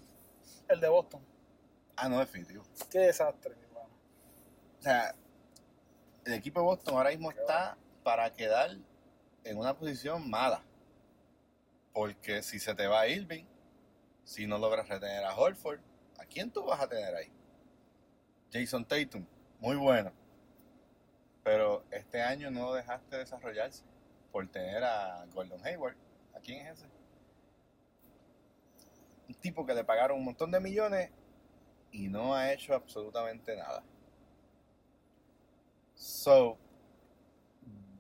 [0.69, 1.21] El de Boston.
[1.97, 2.63] Ah, no, definitivo.
[2.91, 3.55] Qué desastre.
[4.79, 5.15] O sea,
[6.25, 8.77] el equipo de Boston ahora mismo está para quedar
[9.45, 10.63] en una posición mala.
[11.93, 13.45] Porque si se te va Irving,
[14.25, 15.81] si no logras retener a Horford,
[16.19, 17.31] ¿a quién tú vas a tener ahí?
[18.53, 19.25] Jason Tatum,
[19.61, 20.13] muy bueno.
[21.43, 23.85] Pero este año no dejaste desarrollarse
[24.33, 25.97] por tener a Gordon Hayward.
[26.35, 26.87] ¿A quién es ese?
[29.29, 31.11] Un tipo que le pagaron un montón de millones
[31.93, 33.83] y no ha hecho absolutamente nada.
[35.97, 36.59] So,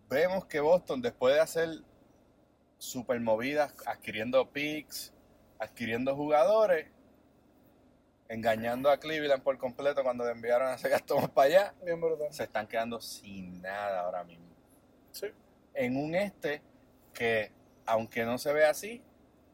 [0.09, 1.69] vemos que Boston, después de hacer
[2.79, 5.13] super movidas, adquiriendo picks,
[5.59, 6.89] adquiriendo jugadores,
[8.29, 12.45] engañando a Cleveland por completo cuando le enviaron a ese Gastón para allá, Bien se
[12.45, 14.47] están quedando sin nada ahora mismo.
[15.13, 15.29] Sí.
[15.73, 16.61] En un este
[17.15, 17.51] que,
[17.87, 19.03] aunque no se ve así,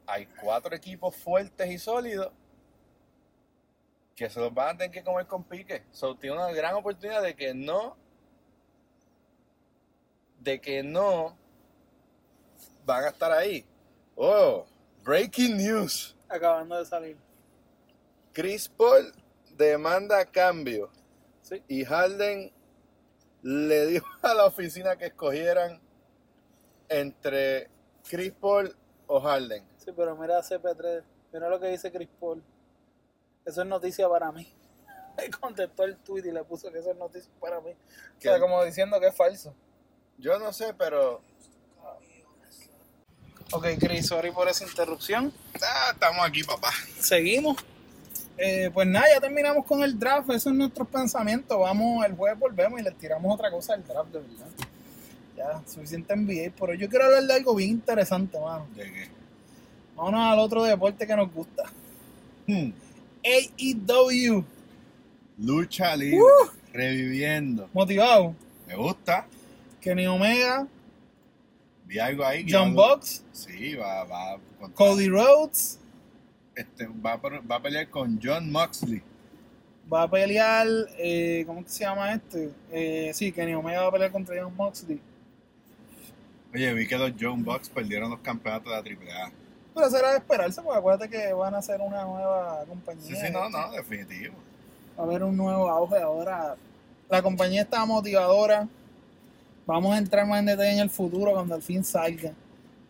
[0.04, 2.32] hay cuatro equipos fuertes y sólidos
[4.16, 5.84] que se los van a tener que comer con pique.
[5.92, 7.96] So, tiene una gran oportunidad de que no,
[10.42, 11.36] de que no
[12.84, 13.64] van a estar ahí.
[14.16, 14.66] Oh,
[15.04, 16.16] breaking news.
[16.28, 17.16] Acabando de salir.
[18.32, 19.12] Chris Paul
[19.56, 20.90] demanda cambio
[21.42, 21.62] Sí.
[21.68, 22.50] y Harden
[23.42, 25.80] le dijo a la oficina que escogieran
[26.88, 27.68] entre
[28.08, 28.74] Chris Paul
[29.06, 29.64] o Harden.
[29.78, 31.02] Sí, pero mira CP3.
[31.32, 32.42] Mira lo que dice Chris Paul.
[33.44, 34.52] Eso es noticia para mí.
[35.18, 37.70] Él contestó el tweet y le puso que eso es noticia para mí.
[37.70, 39.54] O Que sea, como diciendo que es falso.
[40.18, 41.20] Yo no sé, pero
[43.54, 45.30] Ok, Chris, sorry por esa interrupción.
[45.62, 46.70] Ah, estamos aquí, papá.
[46.98, 47.58] Seguimos.
[48.38, 50.30] Eh, pues nada, ya terminamos con el draft.
[50.30, 51.58] Esos son nuestros pensamientos.
[51.58, 54.46] Vamos, el jueves volvemos y le tiramos otra cosa al draft, de verdad.
[55.36, 56.54] Ya, suficiente NBA.
[56.58, 58.66] Pero yo quiero hablar de algo bien interesante, mano.
[58.74, 59.08] ¿De qué?
[59.96, 61.64] Vámonos al otro deporte que nos gusta.
[62.46, 62.70] Hmm.
[63.22, 64.46] AEW.
[65.36, 66.22] Lucha libre.
[66.22, 66.50] Uh.
[66.72, 67.68] Reviviendo.
[67.74, 68.34] Motivado.
[68.66, 69.26] Me gusta.
[69.82, 70.66] Kenny Omega,
[71.84, 72.46] Vi algo ahí.
[72.48, 75.78] John va- Box, Sí, va, va, contra- Cody Rhodes.
[76.54, 79.02] este, va, a, por- va a pelear con John Moxley.
[79.92, 80.66] Va a pelear,
[80.98, 82.50] eh, ¿cómo que se llama este?
[82.70, 85.00] Eh, sí, Kenny Omega va a pelear contra John Moxley.
[86.54, 89.32] Oye, vi que los John Box perdieron los campeonatos de la AAA.
[89.74, 93.02] Pero eso era de esperarse, porque acuérdate que van a hacer una nueva compañía.
[93.02, 94.34] Sí, sí, no, no, definitivo.
[94.98, 96.54] Va a haber un nuevo auge ahora.
[97.08, 98.68] La compañía está motivadora.
[99.66, 102.32] Vamos a entrar más en detalle en el futuro cuando al fin salga.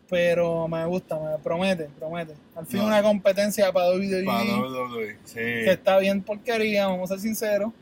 [0.09, 2.35] Pero me gusta, me promete, promete.
[2.55, 2.87] Al fin No.
[2.87, 5.17] una competencia para WWE Para WWE.
[5.25, 5.35] Sí.
[5.37, 7.73] que está bien porquería, vamos a ser sinceros.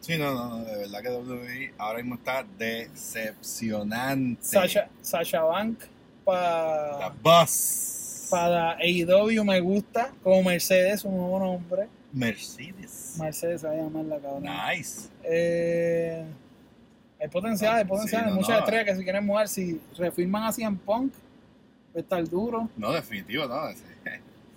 [0.00, 4.42] Sí, no, no, no, de verdad que WWE ahora mismo está decepcionante.
[4.44, 5.86] Sasha, Sasha Bank La
[6.24, 8.26] para Buzz.
[8.30, 11.88] para AEW me gusta, como Mercedes, un nuevo nombre.
[12.12, 13.16] Mercedes.
[13.18, 14.70] Mercedes se va a llamar la cabrona.
[14.72, 15.08] Nice.
[15.24, 16.24] Eh,
[17.24, 18.58] hay potencial, hay potencial, Sí, hay no, muchas no.
[18.58, 19.48] estrellas que se quieren mover.
[19.48, 22.68] Si refirman así en Punk, va a estar duro.
[22.76, 23.68] No, definitivo, no.
[23.72, 23.82] sí.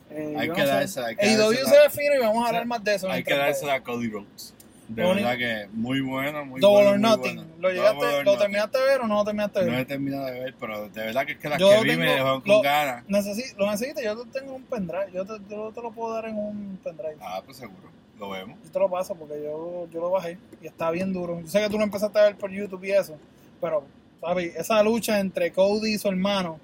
[0.10, 1.69] Eh, Hay que no dársela, hay que dársela.
[1.69, 3.10] se define y vamos a hablar más de eso.
[3.12, 4.53] Hay que dársela a Cody Rhodes.
[4.88, 6.91] De verdad que muy bueno, muy Double bueno.
[6.91, 7.36] or Nothing.
[7.36, 7.51] bueno.
[7.60, 8.39] ¿Lo, llegaste, Double ¿Lo Nothing.
[8.39, 9.82] terminaste de ver o no lo terminaste de No ver?
[9.82, 11.99] he terminado de ver, pero de verdad que es que las Yo que vi tengo-
[12.06, 13.06] me dejaron con ganas.
[13.08, 15.12] Necesi- lo necesitas, yo te tengo un pendrive.
[15.13, 17.17] Yo te, yo te lo puedo dar en un pendrive.
[17.21, 17.89] Ah, pues seguro.
[18.19, 18.58] Lo vemos.
[18.63, 21.39] Yo te lo paso porque yo, yo lo bajé y está bien duro.
[21.41, 23.15] Yo sé que tú lo empezaste a ver por YouTube y eso,
[23.62, 23.84] pero,
[24.21, 24.56] ¿sabes?
[24.56, 26.60] Esa lucha entre Cody y su hermano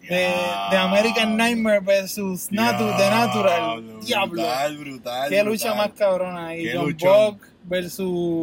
[0.00, 0.32] de,
[0.70, 4.00] de American Nightmare versus Natu, de Natural.
[4.00, 4.42] Diablo.
[4.42, 5.28] Brutal, brutal.
[5.30, 5.76] Qué lucha brutal.
[5.90, 6.68] más cabrona ahí.
[6.74, 6.96] John.
[6.98, 8.00] Buck versus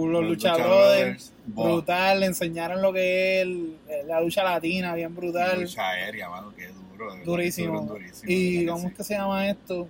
[0.10, 1.34] los, Los Lucha Lucha Brothers.
[1.46, 5.62] Buah, Brutal, le enseñaron lo que es el- la lucha latina, bien brutal.
[5.62, 7.16] Lucha aérea, mano, qué duro.
[7.26, 7.82] durísimo.
[7.82, 9.88] duro, durísimo, y ¿cómo es que se llama esto?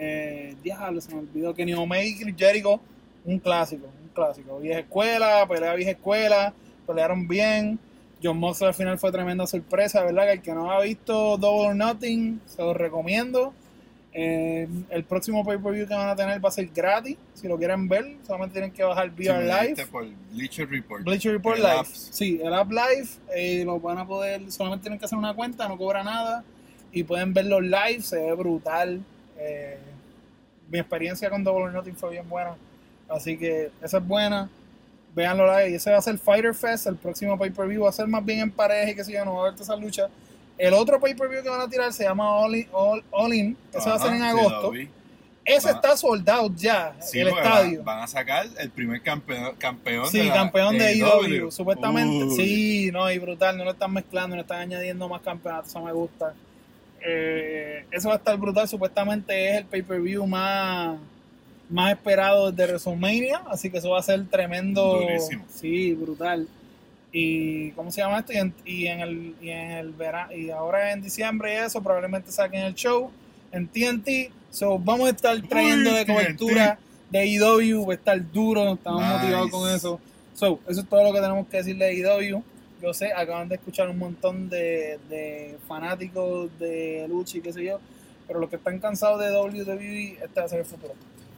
[0.00, 1.52] Eh, diablo, se me olvidó.
[1.54, 2.80] Kenny Omega y Jericho,
[3.24, 4.58] un clásico, un clásico.
[4.60, 6.54] Vieja escuela, pelea vieja escuela,
[6.86, 7.78] pelearon bien.
[8.22, 10.24] John Moxley al final fue tremenda sorpresa, ¿verdad?
[10.26, 13.52] Que el que no ha visto Double or Nothing, se lo recomiendo.
[14.12, 17.16] Eh, el próximo pay-per-view que van a tener va a ser gratis.
[17.34, 19.66] Si lo quieren ver, solamente tienen que bajar VR Live.
[19.68, 21.04] diste por Bleacher Report.
[21.04, 21.74] Bleacher Report El Live.
[21.78, 21.86] app.
[21.86, 23.08] Sí, el app live.
[23.34, 26.42] eh, lo van a poder, solamente tienen que hacer una cuenta, no cobra nada.
[26.92, 29.00] Y pueden ver los live, se ve brutal.
[29.38, 29.78] Eh,
[30.70, 32.54] mi experiencia con Double or Nothing fue bien buena.
[33.08, 34.48] Así que esa es buena.
[35.14, 35.70] Veanlo live.
[35.70, 36.86] Y ese va a ser Fighter Fest.
[36.86, 39.34] El próximo pay-per-view va a ser más bien en pareja y que sé yo, no
[39.34, 40.08] va a haber toda esa lucha.
[40.58, 42.68] El otro pay-per-view que van a tirar se llama All In.
[42.72, 44.72] All, All In ese va a ser en sí, agosto.
[45.44, 45.74] ese Va.
[45.76, 47.78] está soldado ya, Sí, el estadio.
[47.78, 51.24] Van, van a sacar el primer campeón, campeón Sí, de la campeón de AEW.
[51.28, 52.24] IW, supuestamente.
[52.24, 52.36] Uy.
[52.36, 55.92] Sí, no, y brutal, no lo están mezclando, no están añadiendo más campeonatos, eso me
[55.92, 56.34] gusta.
[57.04, 60.98] Eh, eso va a estar brutal, supuestamente es el pay-per-view más,
[61.70, 65.00] más esperado desde WrestleMania, así que eso va a ser tremendo.
[65.00, 65.44] Durísimo.
[65.48, 66.48] Sí, brutal.
[67.12, 68.32] Y, ¿cómo se llama esto?
[68.32, 71.82] Y en, y en el, y en el verano, y ahora en diciembre y eso,
[71.82, 73.10] probablemente saquen el show
[73.52, 74.30] en TNT.
[74.50, 76.78] So, vamos a estar trayendo Uy, de cobertura
[77.10, 79.14] de IW, va a estar duro, estamos Nice.
[79.14, 80.00] motivados con eso.
[80.34, 82.42] So, eso es todo lo que tenemos que decir de IW.
[82.82, 87.64] Yo sé, acaban de escuchar un montón de, de fanáticos de lucha y qué sé
[87.64, 87.80] yo,
[88.26, 90.94] pero los que están cansados de WWE, este va a ser el futuro.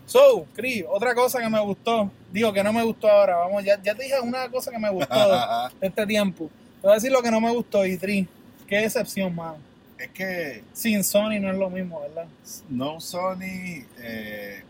[0.07, 3.81] So, Chris, otra cosa que me gustó, digo que no me gustó ahora, vamos, ya,
[3.81, 5.39] ya te dije una cosa que me gustó de
[5.87, 6.51] este tiempo.
[6.81, 8.27] Te voy a decir lo que no me gustó, y Tri,
[8.67, 9.59] qué decepción, mano.
[9.99, 12.27] es que Sin Sony no es lo mismo, ¿verdad?
[12.69, 14.65] no Sony, eh,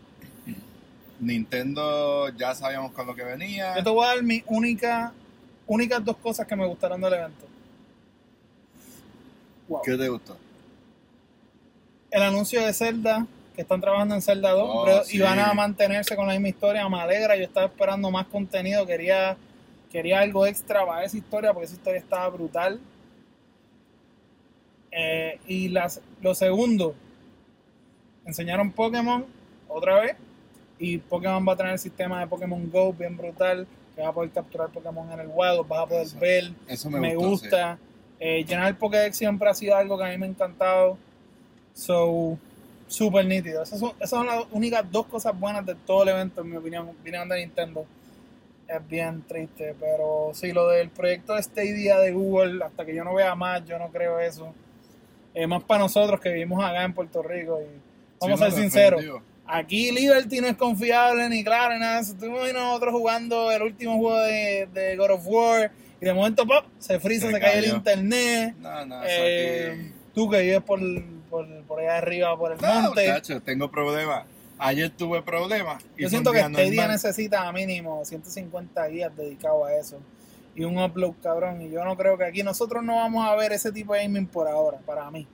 [1.19, 3.75] Nintendo ya sabíamos con lo que venía.
[3.77, 5.13] Yo te voy a dar mis única,
[5.67, 7.45] únicas dos cosas que me gustaron del evento.
[9.67, 9.81] Wow.
[9.83, 10.37] ¿Qué te gustó?
[12.09, 15.17] El anuncio de Zelda, que están trabajando en Zelda 2, Oh, pero- sí.
[15.17, 18.85] y van a mantenerse con la misma historia, me alegra, yo estaba esperando más contenido,
[18.85, 19.37] quería,
[19.89, 22.79] quería algo extra para esa historia, porque esa historia estaba brutal.
[24.91, 26.95] Eh, y las, lo segundo,
[28.25, 29.25] enseñaron Pokémon
[29.69, 30.15] otra vez,
[30.79, 34.13] y Pokémon va a tener el sistema de Pokémon Go bien brutal, que vas a
[34.13, 36.19] poder capturar Pokémon en el los vas a poder Eso.
[36.19, 37.45] ver, Eso me, me, gustó, sí.
[37.45, 37.77] gusta.
[38.19, 40.97] Eh, llenar el Pokédex siempre ha sido algo que a mí me ha encantado.
[41.73, 42.37] So,
[42.87, 43.63] súper nítido.
[43.63, 46.57] Esas son, esas son las únicas dos cosas buenas de todo el evento, en mi
[46.57, 47.85] opinión, viniendo de Nintendo.
[48.67, 53.03] Es bien triste, pero sí, lo del proyecto de Stadia de Google, hasta que yo
[53.03, 54.53] no vea más, yo no creo eso.
[55.33, 57.59] eh, más para nosotros que vivimos acá en Puerto Rico.
[57.61, 57.65] Y
[58.19, 58.99] vamos Sí, a ser sinceros.
[59.01, 59.30] definitivo.
[59.53, 61.99] Aquí Liberty no es confiable ni claro, ni nada.
[61.99, 62.13] eso.
[62.13, 66.65] Estuvimos nosotros jugando el último juego de, de God of War y de momento ¡pop!
[66.79, 68.55] se frisa, se, Se cae el internet.
[68.59, 70.79] No, no, Eh, tú que vives por,
[71.29, 73.01] por, por allá arriba, por el No, monte.
[73.07, 74.25] muchacho, tengo problemas.
[74.57, 75.83] Ayer tuve problemas.
[75.97, 76.91] y Yo siento que día Stadia normal.
[76.91, 79.99] necesita mínimo 150 guías dedicados a eso.
[80.55, 81.61] Y un upload cabrón.
[81.61, 84.27] Y yo no creo que aquí nosotros no vamos a ver ese tipo de gaming
[84.27, 85.27] por ahora, para mí.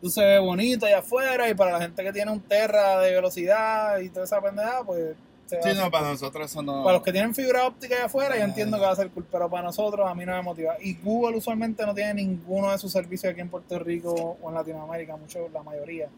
[0.00, 3.12] Tú se ve bonito allá afuera y para la gente que tiene un Terra de
[3.14, 5.14] velocidad y toda esa pendejada, pues...
[5.46, 6.82] se Sí, no, para nosotros eso no.
[6.84, 8.46] Para los que tienen fibra óptica allá afuera, yo Ah.
[8.46, 10.76] entiendo que va a ser cool, pero para nosotros a mí no me motiva.
[10.80, 14.54] Y Google usualmente no tiene ninguno de sus servicios aquí en Puerto Rico o en
[14.54, 16.08] Latinoamérica, mucho, la mayoría,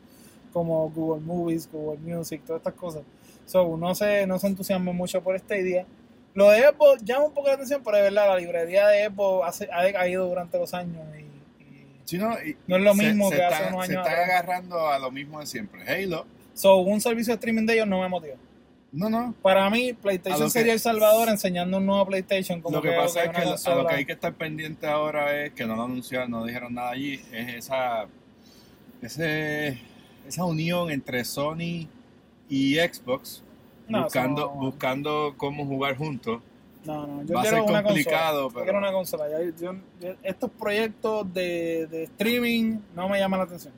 [0.53, 3.03] como Google Movies, Google Music, todas estas cosas.
[3.47, 5.87] So, no se, no se entusiasman mucho por esta idea.
[6.35, 9.41] Lo de Apple llama un poco la atención, pero de verdad, la librería de Apple
[9.45, 11.28] hace- ha decaído durante los años y-
[12.09, 14.07] Sí, no, y- No es lo se- mismo se que está- hace unos Se años
[14.07, 14.31] está atrás.
[14.31, 15.83] agarrando a lo mismo de siempre.
[15.87, 16.25] Halo.
[16.55, 18.37] so, un servicio de streaming de ellos no me motiva.
[18.92, 19.35] No, no.
[19.42, 22.62] Para mí, PlayStation que- sería El Salvador enseñando un nuevo PlayStation.
[22.62, 25.44] Como Lo que pasa es que lo- a lo que hay que estar pendiente ahora
[25.44, 28.07] es que no lo anunciaron, no dijeron nada allí, es esa,
[29.03, 29.79] ese,
[30.27, 31.87] esa unión entre Sony
[32.49, 33.42] y Xbox,
[33.88, 36.40] No, buscando, no- buscando cómo jugar juntos.
[36.88, 38.48] No, no, yo Va a quiero ser una complicado, consola.
[38.55, 39.29] pero- Yo quiero una consola.
[39.29, 43.74] Ya- yo- yo- estos proyectos de, de streaming no me llaman la atención.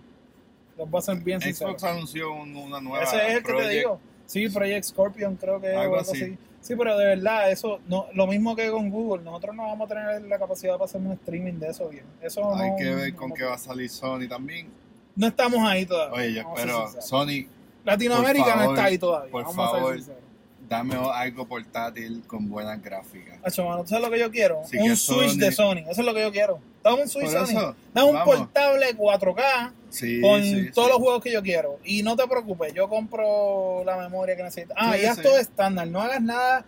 [0.78, 1.70] Les voy a ser bien sincero.
[1.70, 4.00] Xbox anunció un- una nueva Ese es el que te digo.
[4.26, 6.22] Sí, Project Scorpion creo que es Algo algo así.
[6.22, 6.38] así.
[6.60, 9.94] Sí, pero de verdad, eso, no, lo mismo que con Google, nosotros no vamos a
[9.94, 12.04] tener la capacidad para hacer un streaming de eso bien.
[12.20, 14.68] Eso Hay no, que ver no- con qué va a salir Sony también.
[15.16, 16.16] No estamos ahí todavía.
[16.16, 17.08] Oye, yo a ser espero, sinceros.
[17.08, 17.46] Sony,
[17.84, 19.32] Latinoamérica no está ahí todavía.
[19.32, 19.88] por vamos a favor.
[19.94, 20.22] ser sinceros.
[20.70, 23.36] Dame algo portátil con buenas gráficas.
[23.42, 24.60] Hacho, mano, ¿tú sabes lo que yo quiero?
[24.60, 25.78] Un Switch Sony- de Sony.
[25.90, 26.60] Eso es lo que yo quiero.
[26.82, 27.58] Dame un Switch Por Sony.
[27.58, 28.36] eso, Dame un vamos.
[28.36, 30.92] portable 4K Sí, con sí, todos sí.
[30.94, 31.78] los juegos que yo quiero.
[31.84, 34.76] Y no te preocupes, yo compro la memoria que necesitas.
[34.80, 35.88] Ah, y haz todo estándar.
[35.88, 36.64] No hagas nada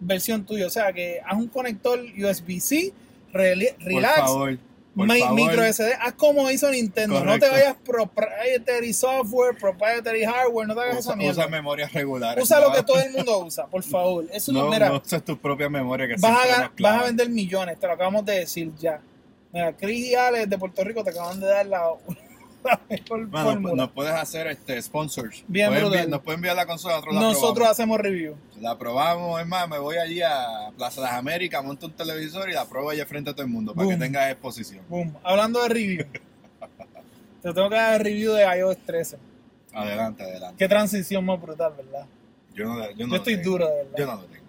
[0.00, 0.66] versión tuya.
[0.66, 2.92] O sea, que haz un conector USB-C,
[3.32, 4.58] relax, por favor.
[5.04, 5.94] Micro SD.
[6.00, 7.14] Haz como hizo Nintendo.
[7.20, 7.46] No Correcto.
[7.46, 10.66] te vayas proprietary software, proprietary hardware.
[10.66, 11.32] No te hagas Usa, esa mierda.
[11.42, 12.42] usa memorias regulares.
[12.42, 14.24] Usa no lo que todo el mundo usa, por favor.
[14.32, 17.28] Eso no, No, mira, no uses tu propia memoria que vas a, vas a vender
[17.28, 19.00] millones, te lo acabamos de decir ya.
[19.52, 21.82] Mira, Chris y Alex de Puerto Rico te acaban de dar la,
[22.64, 23.74] la mejor Mano, fórmula.
[23.74, 25.44] nos puedes hacer este sponsors.
[25.46, 25.70] Bien
[26.10, 27.70] nos pueden enviar la consola, nosotros la Nosotros probamos.
[27.72, 28.34] hacemos review.
[28.60, 32.48] La probamos, es más, me voy allí a Plaza de las Américas, monto un televisor
[32.50, 34.84] y la pruebo allá frente a todo el mundo para que tengas exposición.
[34.88, 35.14] Boom.
[35.22, 36.06] Hablando de review.
[37.42, 39.18] te tengo que dar review de iOS 13.
[39.72, 40.56] Adelante, adelante.
[40.58, 42.06] Qué transición más brutal, ¿verdad?
[42.54, 43.50] Yo, no, yo, no yo estoy tengo.
[43.50, 43.98] duro, de verdad.
[43.98, 44.46] Yo no lo tengo.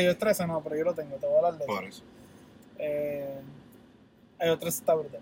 [0.00, 1.74] iOS 13 no, pero yo lo tengo, te voy a hablar de eso.
[1.74, 2.02] Por eso.
[2.78, 3.40] Eh,
[4.46, 5.20] iOS 13 está brutal.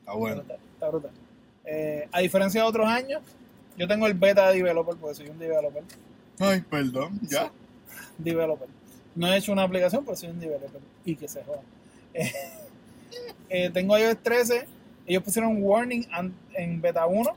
[0.00, 0.40] Está bueno.
[0.42, 1.10] Está brutal, está brutal.
[1.64, 3.22] Eh, a diferencia de otros años,
[3.76, 5.82] yo tengo el beta de developer, porque soy un developer.
[6.38, 7.52] Ay, perdón, ya.
[8.18, 8.68] developer.
[9.14, 10.80] No he hecho una aplicación, pero soy un developer.
[11.04, 11.60] Y que se joda.
[12.14, 12.32] Eh,
[13.50, 14.66] eh, tengo iOS 13.
[15.06, 16.06] Ellos pusieron un warning
[16.54, 17.30] en beta 1.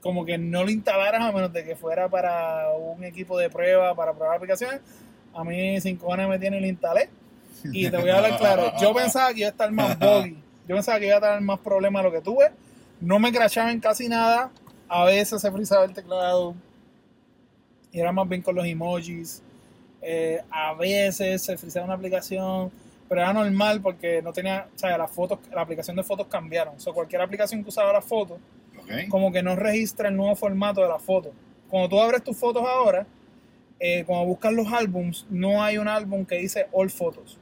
[0.00, 3.94] Como que no lo instalaras a menos de que fuera para un equipo de prueba,
[3.94, 4.80] para probar aplicaciones.
[5.32, 7.08] A mí, sin cojones me tiene y lo instalé.
[7.64, 8.72] Y te voy a hablar claro.
[8.80, 10.41] Yo pensaba que iba a estar más buggy.
[10.68, 12.50] Yo pensaba que iba a tener más problemas de lo que tuve.
[13.00, 14.50] No me crashaba en casi nada.
[14.88, 16.54] A veces se frizaba el teclado.
[17.90, 19.42] Y era más bien con los emojis.
[20.00, 22.70] Eh, a veces se frizaba una aplicación,
[23.08, 26.76] pero era normal porque no tenía, o sea, las fotos, la aplicación de fotos cambiaron.
[26.76, 28.38] O sea, cualquier aplicación que usaba las fotos,
[28.78, 29.08] Ok.
[29.08, 31.32] como que no registra el nuevo formato de la foto.
[31.68, 33.06] Cuando tú abres tus fotos ahora,
[33.78, 37.38] eh, cuando buscas los álbums, no hay un álbum que dice All Photos.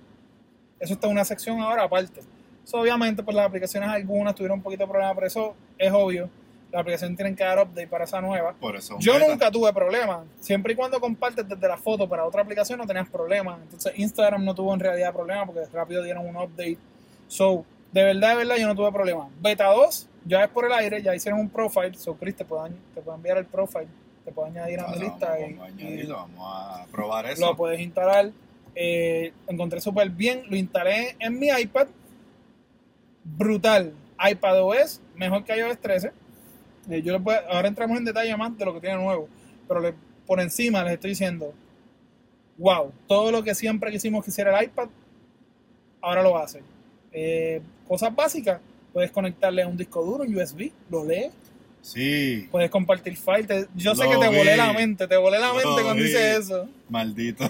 [0.79, 2.21] Eso está en una sección ahora aparte.
[2.65, 6.29] So, obviamente, pues las aplicaciones algunas tuvieron un poquito de problema, pero eso es obvio.
[6.73, 8.55] La aplicación tienen que dar update para esa nueva.
[8.61, 8.97] Por eso.
[9.01, 9.27] Yo beta.
[9.27, 10.21] nunca tuve problemas.
[10.39, 13.61] Siempre y cuando compartes desde la foto para otra aplicación no tenías problemas.
[13.63, 16.79] Entonces Instagram no tuvo en realidad problemas porque rápido dieron un update.
[17.27, 19.29] So, de verdad, de verdad, yo no tuve problemas.
[19.41, 21.95] Beta 2, ya es por el aire, ya hicieron un profile.
[21.95, 23.89] So, Chris, te puedo, te puedo enviar el profile.
[24.25, 27.47] Te puedo añadir a mi lista vamos, y, vamos a probar eso.
[27.47, 28.31] lo puedes instalar.
[28.75, 30.43] Eh, encontré súper bien.
[30.49, 31.89] Lo instalé en mi iPad.
[33.25, 33.93] Brutal.
[34.31, 36.13] iPad OS, mejor que iOS 13.
[36.91, 39.29] Eh, yo les voy a- ahora entramos en detalle más de lo que tiene nuevo.
[39.67, 39.95] Pero le-
[40.27, 41.55] por encima les estoy diciendo,
[42.59, 44.89] wow, todo lo que siempre quisimos que hiciera el iPad,
[46.03, 46.63] ahora lo hace.
[47.13, 48.61] Eh, cosas básicas,
[48.93, 51.33] puedes conectarle a un disco duro, un USB, lo lees,
[51.83, 53.67] Sí, puedes compartir files.
[53.75, 54.57] yo sé que te volé vi.
[54.59, 56.11] la mente, te volé la Lo mente cuando vi.
[56.11, 56.69] hice eso.
[56.91, 57.49] maldito.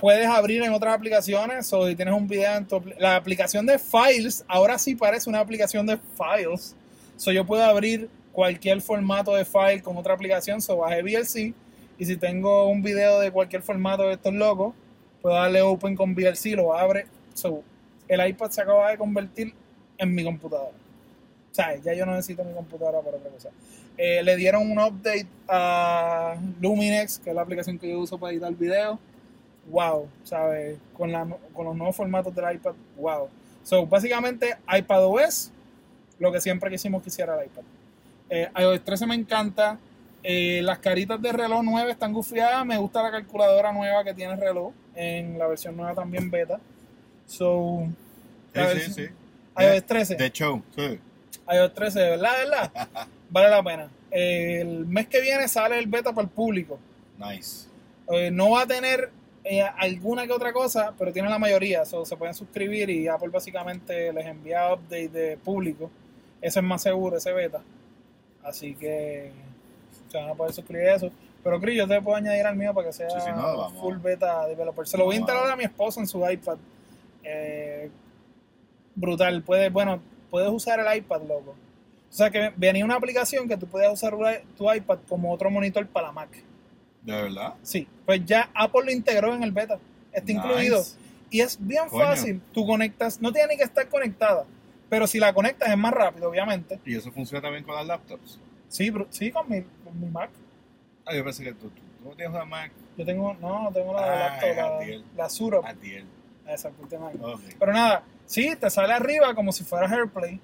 [0.00, 3.78] Puedes abrir en otras aplicaciones o si tienes un video en tu la aplicación de
[3.78, 6.74] Files ahora sí parece una aplicación de Files.
[7.16, 11.54] So yo puedo abrir cualquier formato de file con otra aplicación so bajé VLC
[11.98, 14.74] y si tengo un video de cualquier formato de estos locos
[15.20, 17.06] puedo darle open con VLC lo abre.
[17.34, 17.62] So
[18.08, 19.54] el iPad se acaba de convertir
[19.98, 20.72] en mi computadora.
[21.50, 23.50] O sea ya yo no necesito mi computadora para otra cosa.
[23.98, 28.32] Eh, le dieron un update a Luminex que es la aplicación que yo uso para
[28.32, 28.98] editar videos
[29.72, 30.78] wow, ¿sabes?
[30.96, 33.28] Con, la, con los nuevos formatos del iPad, wow.
[33.64, 35.50] So, básicamente, iPadOS,
[36.20, 37.62] lo que siempre quisimos que hiciera el iPad.
[38.30, 39.78] Eh, iOS 13 me encanta.
[40.22, 42.64] Eh, las caritas de reloj 9 están gufiadas.
[42.64, 44.72] Me gusta la calculadora nueva que tiene el reloj.
[44.94, 46.60] En la versión nueva también beta.
[47.26, 47.86] So,
[48.54, 49.02] Sí, sí, versión- sí.
[49.58, 50.14] iOS 13.
[50.16, 50.98] De show, sí.
[51.52, 52.88] iOS 13, de verdad, de verdad.
[53.30, 53.88] vale la pena.
[54.10, 56.78] El mes que viene sale el beta para el público.
[57.18, 57.66] Nice.
[58.10, 59.10] Eh, no va a tener
[59.44, 61.84] eh, alguna que otra cosa, pero tiene la mayoría.
[61.84, 65.90] So, se pueden suscribir y Apple básicamente les envía update de público.
[66.40, 67.60] Ese es más seguro, ese beta.
[68.44, 69.30] Así que
[70.08, 71.10] se van a poder suscribir a eso.
[71.42, 73.80] Pero Chris, yo te puedo añadir al mío para que sea Sí, sí, no, vamos.
[73.80, 74.86] full beta developer.
[74.86, 76.56] Se lo voy a instalar a- mi esposo en su iPad.
[77.24, 77.90] Eh,
[78.94, 79.42] brutal.
[79.42, 80.00] Puedes, bueno,
[80.30, 81.54] puedes usar el iPad, loco.
[82.10, 84.14] O sea que venía una aplicación que tú puedes usar
[84.56, 86.28] tu iPad como otro monitor para la Mac.
[87.02, 87.54] ¿De verdad?
[87.62, 89.78] Sí, pues ya Apple lo integró en el beta.
[90.12, 90.32] Está Nice.
[90.32, 90.82] incluido.
[91.30, 92.04] Y es bien Coño.
[92.04, 92.42] fácil.
[92.52, 94.44] Tú conectas, no tiene ni que estar conectada.
[94.88, 96.78] Pero si la conectas es más rápido, obviamente.
[96.84, 98.38] ¿Y eso funciona también con las laptops?
[98.68, 100.30] Sí, bro- sí con, mi, con mi Mac.
[101.06, 102.70] Ah, yo pensé que tú, tú, tú no tienes una Mac.
[102.96, 105.64] Yo tengo, no, tengo la Ah, laptop, la, la Surop.
[105.64, 106.04] Adiel.
[107.58, 110.38] Pero nada, sí, te sale arriba como si fuera AirPlay,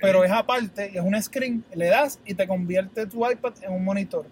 [0.00, 1.64] pero es aparte y es un screen.
[1.74, 4.26] Le das y te convierte tu iPad en un monitor.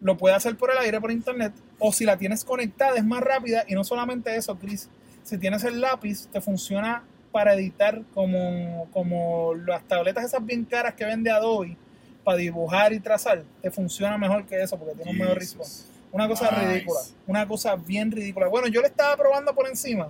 [0.00, 3.22] Lo puedes hacer por el aire, por internet, o si la tienes conectada es más
[3.22, 3.64] rápida.
[3.66, 4.88] Y no solamente eso, Chris,
[5.22, 10.94] si tienes el lápiz, te funciona para editar como, como las tabletas esas bien caras
[10.94, 11.76] que vende Adobe
[12.24, 13.42] para dibujar y trazar.
[13.62, 15.84] Te funciona mejor que eso porque tiene un mejor response.
[16.12, 16.66] Una cosa Nice.
[16.66, 17.00] ridícula.
[17.26, 18.48] Una cosa bien ridícula.
[18.48, 20.08] Bueno, yo le estaba probando por encima.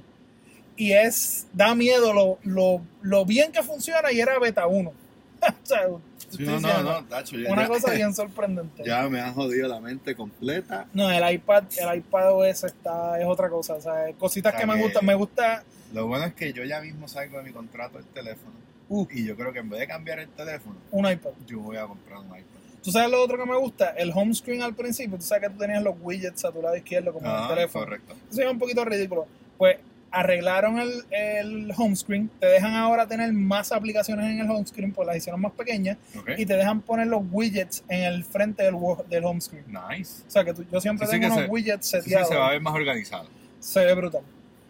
[0.77, 1.46] Y es.
[1.53, 4.90] Da miedo lo, lo, lo bien que funciona y era beta 1.
[4.90, 5.88] o sea,
[6.31, 8.83] Sí, no, no, no, Tacho, ya, Una ya- cosa bien sorprendente.
[8.85, 10.87] ya me han jodido la mente completa.
[10.93, 13.75] No, el iPad, el iPad OS está, es otra cosa.
[13.75, 15.05] O sea, cositas que me gustan.
[15.07, 15.62] Me gusta.
[15.93, 18.53] Lo bueno es que yo ya mismo salgo de mi contrato del teléfono.
[18.89, 19.07] Uh.
[19.11, 21.31] Y yo creo que en vez de cambiar el teléfono, Un iPad.
[21.47, 22.41] yo voy a comprar un iPad.
[22.83, 23.91] ¿Tú sabes lo otro que me gusta?
[23.91, 25.17] El home screen al principio.
[25.19, 27.55] Tú sabes que tú tenías los widgets a tu lado izquierdo como en Ah, el
[27.57, 27.85] teléfono.
[27.85, 28.15] correcto.
[28.31, 29.27] Eso es un poquito ridículo.
[29.59, 29.79] Pues
[30.20, 32.31] arreglaron el, el home screen.
[32.40, 35.98] Te dejan ahora tener más aplicaciones en el home screen, pues las hicieron más pequeñas.
[36.37, 38.74] Y te dejan poner los widgets en el frente del,
[39.09, 39.64] del home screen.
[39.68, 40.22] Nice.
[40.26, 42.02] O sea que tú- yo siempre Sí, sí tengo que unos se- widgets Sí, sí,
[42.05, 42.29] seteados.
[42.29, 43.29] se va a ver más organizado.
[43.61, 44.22] Se ve brutal.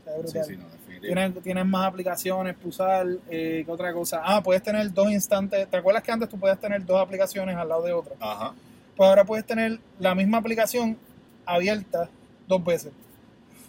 [0.05, 0.45] Se ve Sí, brutal.
[0.47, 0.77] sí, no.
[1.01, 3.07] Tienes, tienes más aplicaciones para usar.
[3.31, 4.23] Eh, ¿Qué otra cosa?
[4.25, 5.69] Ah, puedes tener dos instantes.
[5.69, 8.15] ¿Te acuerdas que antes tú podías tener dos aplicaciones al lado de otra?
[8.19, 8.55] Ajá.
[8.97, 10.97] Pues ahora puedes tener la misma aplicación
[11.45, 12.09] abierta
[12.49, 12.93] dos veces.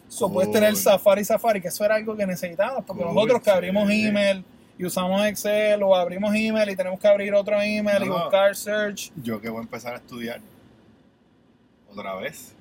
[0.07, 3.89] So, puedes tener Safari Safari, que eso era algo que necesitábamos, porque nosotros que abrimos
[3.89, 4.07] sí.
[4.07, 4.43] email
[4.77, 8.23] y usamos Excel o abrimos email y tenemos que abrir otro email y No, no.
[8.23, 9.11] buscar search.
[9.21, 10.39] Yo que voy a empezar a estudiar
[11.89, 12.53] otra vez.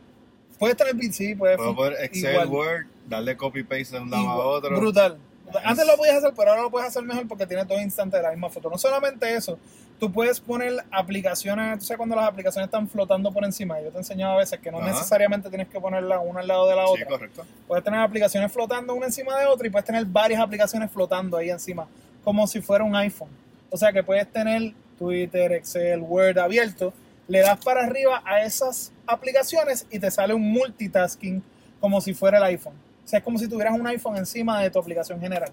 [0.58, 2.48] Puedes tener sí, puedes Puedo poner Excel, igual.
[2.48, 4.76] Word, darle copy paste de un lado igual, a otro.
[4.80, 5.18] Brutal.
[5.62, 8.22] Antes lo podías hacer, pero ahora lo puedes hacer mejor porque tienes dos instantes de
[8.22, 8.68] la misma foto.
[8.70, 9.58] No solamente eso,
[9.98, 13.80] tú puedes poner aplicaciones, tú sabes cuando las aplicaciones están flotando por encima.
[13.80, 14.88] Yo te he enseñado a veces que no Ajá.
[14.88, 17.06] necesariamente tienes que ponerla una al lado de la Sí, otra.
[17.06, 17.44] correcto.
[17.66, 21.50] Puedes tener aplicaciones flotando una encima de otra y puedes tener varias aplicaciones flotando ahí
[21.50, 21.86] encima,
[22.24, 23.30] como si fuera un iPhone.
[23.70, 26.92] O sea que puedes tener Twitter, Excel, Word abierto,
[27.28, 31.42] le das para arriba a esas aplicaciones y te sale un multitasking
[31.80, 32.74] como si fuera el iPhone.
[33.04, 35.50] O sea, es como si tuvieras un iPhone encima de tu aplicación general.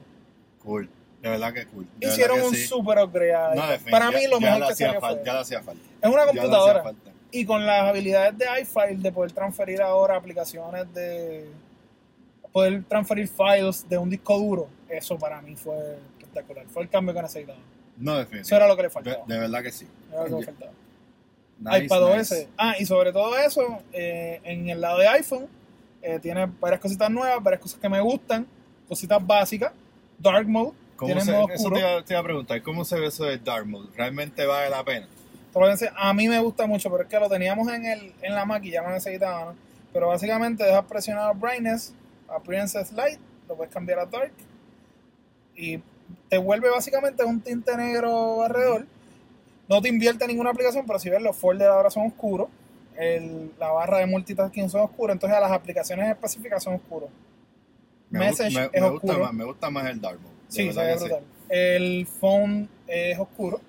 [0.63, 0.89] Cool.
[1.23, 1.87] De verdad que cool.
[1.97, 2.67] De Hicieron un sí.
[2.67, 3.33] super upgrade.
[3.33, 5.25] a No, para mí lo mejor que hacía salió falta, fue.
[5.25, 5.81] Ya le hacía falta.
[6.01, 6.93] Es una computadora.
[7.31, 11.49] Y con las habilidades de iFile de poder transferir ahora aplicaciones de
[12.51, 16.67] poder transferir files de un disco duro, eso para mí fue espectacular.
[16.67, 17.57] Fue el cambio que necesitaba.
[17.97, 18.41] No, definitivamente.
[18.41, 19.23] Eso era lo que le faltaba.
[19.25, 19.87] de verdad que sí.
[20.11, 20.71] Era lo que le faltaba.
[21.59, 22.49] Nice, nice.
[22.57, 25.47] Ah, y sobre todo eso, eh, en el lado de iPhone,
[26.01, 28.45] eh, tiene varias cositas nuevas, varias cosas que me gustan,
[28.89, 29.71] cositas básicas,
[30.19, 33.25] Dark Mode, ¿Cómo se, eso te iba, te iba a preguntar, ¿cómo se ve eso
[33.25, 33.89] de Dark Mode?
[33.95, 35.07] ¿Realmente vale la pena?
[35.95, 38.63] A mí me gusta mucho, pero es que lo teníamos en, el, en la Mac
[38.63, 39.55] y ya no necesitaba, ¿no?
[39.91, 41.93] Pero básicamente dejas presionado Brightness
[42.27, 44.31] a Princess Light, lo puedes cambiar a Dark
[45.55, 45.79] y
[46.29, 48.85] te vuelve básicamente un tinte negro alrededor.
[49.69, 52.47] No te invierte ninguna aplicación, pero si ves los folders ahora son oscuros.
[52.95, 57.09] el- la barra de multitasking son oscuros, entonces a las aplicaciones específicas son oscuros.
[58.11, 59.19] Me, Message me- es gusta oscuro.
[59.19, 60.32] más, me gusta más el Dark Mode.
[60.53, 60.99] Sí, se ve sí.
[60.99, 61.23] brutal.
[61.49, 63.59] El phone es oscuro.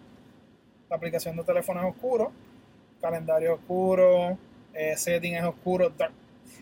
[0.90, 2.32] La aplicación de teléfono es oscuro.
[3.00, 4.38] Calendario oscuro.
[4.74, 5.90] eh, setting es oscuro.
[5.90, 6.12] dark.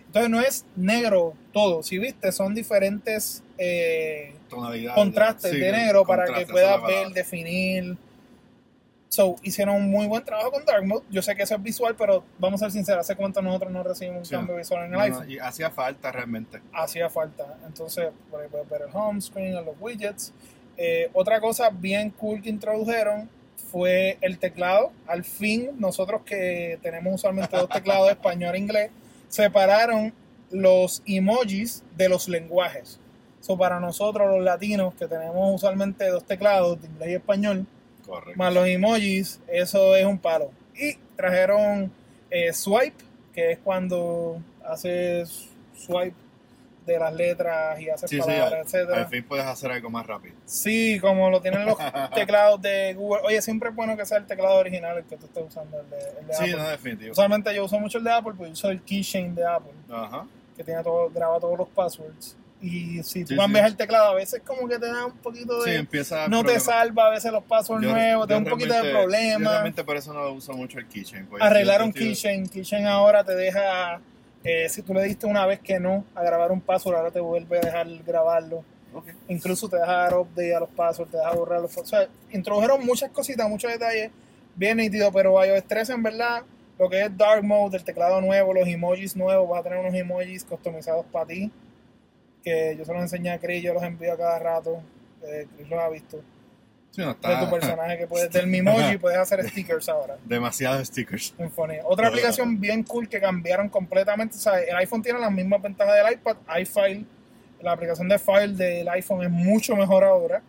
[0.07, 1.83] Entonces no es negro todo.
[1.83, 4.35] Si viste, son diferentes eh,
[4.95, 7.97] contrastes sí, de negro para que puedas ver, definir.
[9.13, 11.05] So, hicieron un muy buen trabajo con Dark Mode.
[11.11, 13.83] Yo sé que eso es visual, pero vamos a ser sinceros, ¿hace cuánto nosotros no
[13.83, 14.35] recibimos un Sí.
[14.35, 15.31] cambio visual en el No, no, iPhone?
[15.31, 16.63] y hacía falta realmente.
[16.73, 17.59] hacía falta.
[17.67, 20.33] Entonces, por ahí puedes ver el home screen, los widgets.
[20.79, 23.29] Eh, otra cosa bien cool que introdujeron
[23.71, 24.93] fue el teclado.
[25.07, 28.91] Al fin, nosotros que tenemos usualmente dos teclados, español e inglés,
[29.29, 30.15] separaron
[30.51, 32.99] los emojis de los lenguajes.
[33.41, 37.67] So, para nosotros, los latinos, que tenemos usualmente dos teclados, de inglés y español,
[38.21, 38.39] Correcto.
[38.39, 40.51] más los emojis, eso es un palo.
[40.75, 41.91] Y trajeron
[42.31, 43.05] eh, swipe,
[43.35, 46.15] que es cuando haces swipe
[46.87, 48.99] de las letras y haces Sí, sí, palabras, al, etcétera.
[49.03, 50.35] al fin puedes hacer algo más rápido.
[50.47, 51.77] Sí, como lo tienen los
[52.15, 53.23] teclados de Google.
[53.25, 55.89] Oye, siempre es bueno que sea el teclado original el que tú estés usando, el
[55.91, 56.57] de, el de Sí, Apple.
[56.57, 57.13] no, definitivo.
[57.13, 60.27] Usualmente yo uso mucho el de Apple, porque uso el keychain de Apple, Ajá.
[60.57, 62.37] que tiene todo, graba todos los passwords.
[62.63, 63.71] Y si tú Sí, cambias sí.
[63.73, 65.77] el teclado, a veces como que te da un poquito Sí, de...
[65.79, 68.81] empieza a no te salva a veces los Yo- nuevos, te da un poquito de
[68.83, 69.53] realmente- Yo problemas.
[69.53, 71.27] realmente por eso no uso mucho el keychain.
[71.27, 72.49] pues, Arreglaron Keychain.
[72.49, 74.01] Keychain ahora te deja,
[74.45, 77.19] eh, si tú le diste una vez que no a grabar un password, ahora te
[77.21, 78.65] vuelve a dejar grabarlo.
[78.95, 79.07] Ok.
[79.29, 82.85] Incluso te deja dar update a los passwords, te deja borrar los O sea, introdujeron
[82.87, 84.11] muchas cositas, muchos detalles
[84.55, 86.43] bien nítidos, pero iOS 13 en verdad,
[86.79, 89.95] lo que es Dark Mode, el teclado nuevo, los emojis nuevos, vas a tener unos
[89.95, 91.51] emojis customizados para ti,
[92.43, 94.83] que yo se los enseñé a Chris, yo los envío a cada rato,
[95.25, 96.21] eh, Chris los ha visto,
[96.93, 100.19] Sí, no, de está tu personaje que puedes, del Mimoji puedes hacer stickers ahora.
[100.27, 101.33] demasiados stickers.
[101.39, 101.79] Symfony.
[101.85, 104.37] Otra aplicación bien cool que cambiaron completamente.
[104.37, 106.37] O sea, el iPhone tiene las mismas ventajas del iPad.
[106.61, 107.07] iFile,
[107.63, 110.43] la aplicación de file del iPhone es mucho mejor ahora.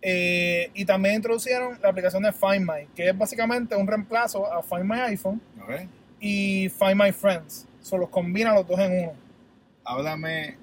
[0.00, 4.62] Eh, y también introducieron la aplicación de Find My, que es básicamente un reemplazo a
[4.62, 5.86] Find My iPhone ¿ok?
[6.18, 7.66] y Find My Friends.
[7.82, 9.12] Se los combina los dos en uno.
[9.84, 10.56] Háblame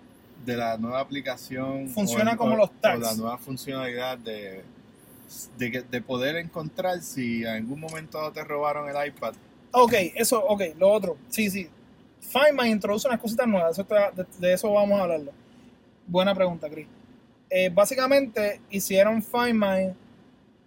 [0.45, 1.87] de la nueva aplicación.
[1.89, 2.99] Funciona el- como o- los o tags.
[3.01, 4.63] la nueva funcionalidad de,
[5.57, 9.33] de, poder encontrar si en algún momento te robaron el iPad.
[9.71, 11.17] Ok, eso, ok, lo otro.
[11.29, 11.69] Sí, sí.
[12.19, 13.71] Find My introduce unas cositas nuevas.
[13.71, 15.31] Eso está- de, de eso vamos a hablarlo.
[16.07, 16.87] Buena pregunta, Chris.
[17.49, 19.93] Eh, básicamente hicieron Find My,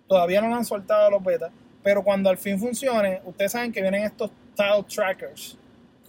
[0.08, 1.50] todavía no lo han soltado los betas,
[1.82, 5.58] pero cuando al fin funcione, ustedes saben que vienen estos tile trackers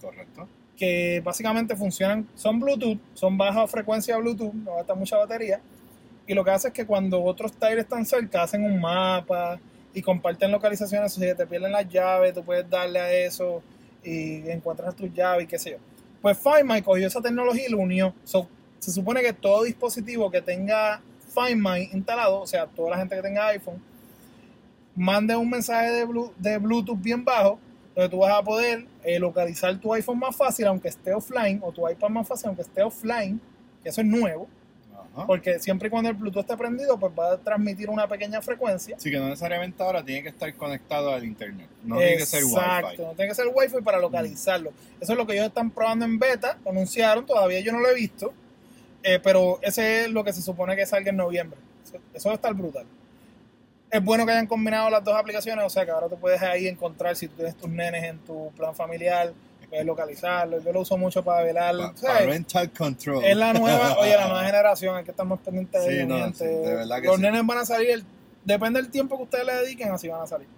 [0.00, 0.46] Correcto.
[0.76, 5.60] Que básicamente funcionan, son Bluetooth, son baja frecuencia Bluetooth, no gasta mucha batería,
[6.26, 9.58] y lo que hace es que cuando otros tiles están cerca, hacen un mapa
[9.94, 13.62] y comparten localizaciones, si te pierden las llaves, tú puedes darle a eso
[14.02, 15.76] y encuentras tus llaves y qué sé yo.
[16.20, 18.12] Pues Find My cogió esa tecnología y lo unió.
[18.24, 18.48] So,
[18.78, 21.00] se supone que todo dispositivo que tenga
[21.32, 23.80] Find My instalado, o sea, toda la gente que tenga iPhone,
[24.94, 25.90] mande un mensaje
[26.36, 27.58] de Bluetooth bien bajo,
[27.94, 31.70] donde tú vas a poder eh, localizar tu iPhone más fácil, aunque esté offline, o
[31.70, 33.40] tu iPad más fácil, aunque esté offline,
[33.80, 34.48] que eso es nuevo,
[35.14, 35.28] Ajá.
[35.28, 38.96] porque siempre y cuando el Bluetooth esté prendido, pues va a transmitir una pequeña frecuencia.
[38.96, 41.68] Así que no necesariamente ahora tiene que estar conectado al internet.
[41.84, 43.02] No tiene que ser Exacto, Wi-Fi.
[43.02, 44.72] no tiene que ser Wi-Fi para localizarlo.
[45.00, 47.94] Eso es lo que ellos están probando en beta, anunciaron, todavía yo no lo he
[47.94, 48.34] visto,
[49.04, 51.60] eh, pero ese es lo que se supone que salga en noviembre.
[51.84, 52.86] Eso, eso va a estar brutal.
[53.90, 56.66] Es bueno que hayan combinado las dos aplicaciones, o sea que ahora tú puedes ahí
[56.66, 59.32] encontrar si tú tienes tus nenes en tu plan familiar,
[59.70, 60.60] puedes localizarlo.
[60.60, 61.74] Yo lo uso mucho para velar.
[61.76, 63.24] Pa- parental control.
[63.24, 66.08] Es la nueva, oye, la nueva generación, hay que estar más pendiente de Sí, ellos,
[66.08, 67.22] no, sí, de verdad que Los sí.
[67.22, 68.04] nenes van a salir, el-
[68.44, 70.48] depende del tiempo que ustedes le dediquen, así van a salir.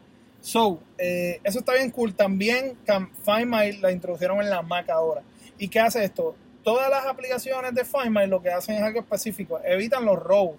[0.40, 2.14] So, eh, eso está bien cool.
[2.14, 5.20] También Find My la introdujeron en la Mac ahora.
[5.58, 6.34] ¿Y qué hace esto?
[6.62, 10.56] Todas las aplicaciones de Find My lo que hacen es algo específico, evitan los robos.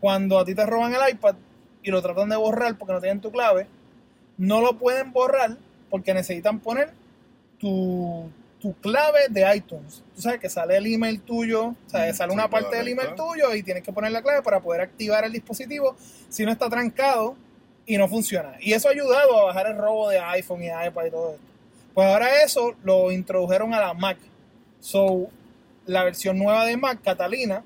[0.00, 1.34] Cuando a ti te roban el iPad
[1.82, 3.66] y lo tratan de borrar porque no tienen tu clave,
[4.38, 5.56] no lo pueden borrar
[5.90, 6.92] porque necesitan poner
[7.58, 8.30] tu,
[8.60, 10.02] tu clave de iTunes.
[10.14, 13.14] Tú sabes que sale el email tuyo, o sea, sale sí, una parte del email
[13.16, 15.96] tuyo y tienes que poner la clave para poder activar el dispositivo
[16.28, 17.36] si no está trancado
[17.86, 18.54] y no funciona.
[18.60, 21.46] Y eso ha ayudado a bajar el robo de iPhone y iPad y todo esto.
[21.94, 24.18] Pues ahora eso lo introdujeron a la Mac.
[24.80, 25.28] So,
[25.86, 27.64] la versión nueva de Mac, Catalina,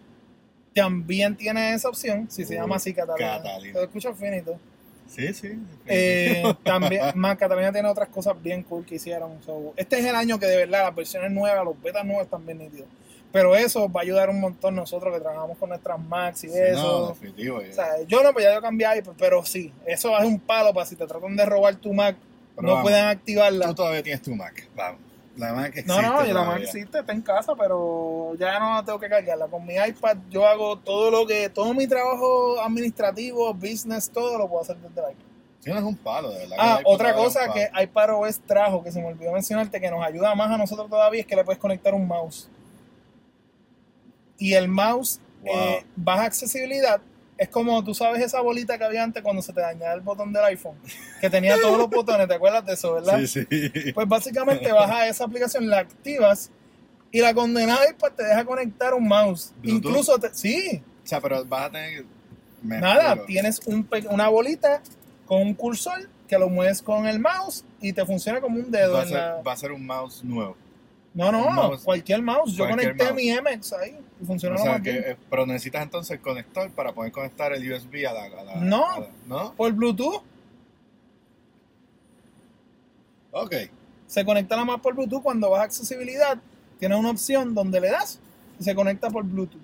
[0.77, 3.39] también tiene esa opción, si se Uh, llama así Catalina.
[3.39, 3.75] Catalina.
[3.79, 4.59] Lo escucho finito.
[5.09, 5.59] Sí, sí.
[5.87, 9.43] Eh, también, más Catalina tiene otras cosas bien cool que hicieron.
[9.45, 12.45] So, este es el año que de verdad las versiones nuevas, los betas nuevos están
[12.45, 12.89] bien nítidos.
[13.33, 16.59] Pero eso va a ayudar un montón nosotros que trabajamos con nuestras Macs y Sí,
[16.59, 16.83] eso.
[16.83, 17.59] No, definitivo.
[17.59, 20.73] O sea, yo no, pues ya yo cambié, iPad, pero sí, eso es un palo
[20.73, 22.17] para si te tratan de robar tu Mac,
[22.55, 23.67] Pero no vamos, pueden activarla.
[23.69, 24.67] Tú todavía tienes tu Mac.
[24.75, 25.01] Vamos.
[25.37, 26.03] La Mac existe.
[26.03, 29.47] No, no, y la Mac existe, está en casa, pero ya no tengo que cargarla.
[29.49, 34.49] Con mi iPad yo hago todo lo que, todo mi trabajo administrativo, business, todo lo
[34.49, 35.25] puedo hacer desde el iPad.
[35.61, 36.57] Sí, no es un palo, de verdad.
[36.59, 40.51] Ah, otra cosa que iPadOS trajo, que se me olvidó mencionarte, que nos ayuda más
[40.51, 42.49] a nosotros todavía, es que le puedes conectar un mouse.
[44.39, 45.55] Y el mouse, Wow.
[45.55, 47.01] eh, baja accesibilidad.
[47.39, 50.33] Es como, tú sabes esa bolita que había antes cuando se te dañaba el botón
[50.33, 50.77] del iPhone,
[51.21, 53.19] que tenía todos los botones, ¿te acuerdas de eso, verdad?
[53.19, 53.93] Sí, sí.
[53.93, 56.51] Pues básicamente bajas esa aplicación, la activas
[57.13, 59.53] y la condenada iPad te deja conectar un mouse.
[59.63, 59.91] ¿Bluetooth?
[59.91, 62.07] Incluso, te- sí, O sea, pero vas a tener que...
[62.63, 64.81] me nada, tienes un una bolita
[65.27, 68.95] con un cursor que lo mueves con el mouse y te funciona como un dedo
[68.95, 69.43] Va a, en ser, la...
[69.47, 70.57] va a ser un mouse nuevo.
[71.17, 71.83] No, no, mouse.
[71.83, 72.53] cualquier mouse.
[72.53, 73.17] Yo Cualquier conecté mouse.
[73.17, 76.71] mi MX ahí y funciona O sea, más que, eh, pero necesitas entonces el conector
[76.73, 78.25] para poder conectar el USB a la...
[78.25, 78.87] a la- No.
[78.93, 79.53] a la- ¿No?
[79.55, 80.23] Por Bluetooth,
[83.33, 83.55] Ok.
[84.07, 85.23] se conecta nada más por Bluetooth.
[85.23, 86.39] Cuando vas a accesibilidad,
[86.79, 88.19] tienes una opción donde le das
[88.61, 89.61] y se conecta por Bluetooth.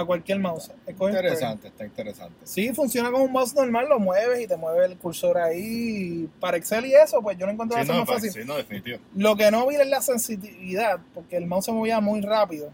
[0.00, 0.70] A cualquier mouse.
[0.88, 2.34] Interesante, está interesante.
[2.44, 6.28] Sí, funciona como un mouse normal, lo mueves y te mueve el cursor ahí.
[6.40, 8.30] Para Excel y eso, pues yo lo encuentro Sí, no, más pa- fácil.
[8.32, 8.98] sí, no, definitivo.
[9.14, 12.70] Lo que no vi es la sensibilidad, porque el mouse se movía muy rápido.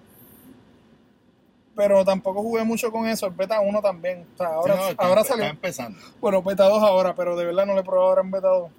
[1.75, 3.27] Pero tampoco jugué mucho con eso.
[3.27, 4.27] El beta 1 también.
[4.35, 5.47] O sea, ahora, Sí, no, está, ahora está salió.
[5.51, 5.99] empezando.
[6.21, 8.71] Bueno, beta 2 ahora, pero de verdad no lo he probado ahora en beta 2.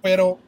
[0.00, 0.38] Pero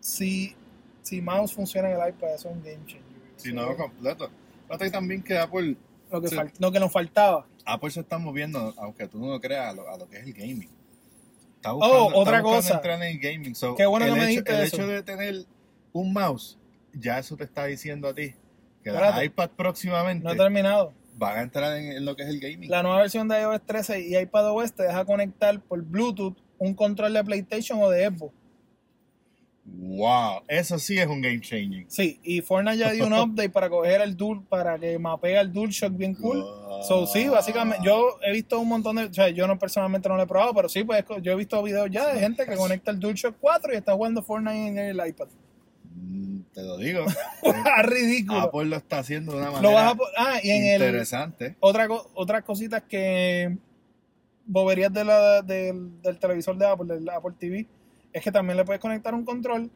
[0.00, 0.54] si,
[1.02, 3.02] si mouse funciona en el iPad, eso es un game changer.
[3.36, 4.28] Si no, completo.
[4.66, 5.76] Fíjate también que Apple,
[6.10, 6.36] lo, que sí.
[6.58, 7.46] lo que nos faltaba.
[7.64, 10.24] Apple se está moviendo, aunque tú no lo creas, a lo, a lo que es
[10.26, 10.68] el gaming.
[11.56, 12.74] Está Oh, buscando, está otra cosa.
[12.76, 13.54] entrar en el gaming.
[13.54, 14.76] So, Qué bueno que me hecho, dijiste El eso.
[14.76, 15.44] hecho de tener
[15.92, 16.58] un mouse,
[16.92, 18.34] ya eso te está diciendo a ti
[18.82, 19.24] que Espérate.
[19.24, 20.92] iPad próximamente No terminado.
[21.16, 22.70] van a entrar en, en lo que es el gaming.
[22.70, 27.12] La nueva versión de iOS 13 y iPadOS te deja conectar por Bluetooth un control
[27.14, 28.32] de PlayStation o de Xbox.
[29.70, 31.86] Wow, eso sí es un game changing.
[31.90, 35.52] Sí, y Fortnite ya dio un update para coger el Dual, para que mapea el
[35.52, 36.44] DualShock bien cool.
[36.86, 40.16] So, sí, básicamente, yo he visto un montón de, o sea, yo no personalmente no
[40.16, 42.90] lo he probado, pero sí, pues yo he visto videos ya de gente que conecta
[42.90, 45.26] el DualShock 4 y está jugando Fortnite en el iPad.
[45.94, 47.04] Mm, Te lo digo.
[47.64, 48.40] ¡Ah, ridículo!
[48.40, 51.56] Apple lo está haciendo de una Lo manera vas a ah, y en el interesante.
[51.60, 53.56] otra co- otras cositas que
[54.46, 57.66] boberías de la, del, del televisor de Apple, del Apple TV,
[58.18, 59.70] es que también le puedes conectar un control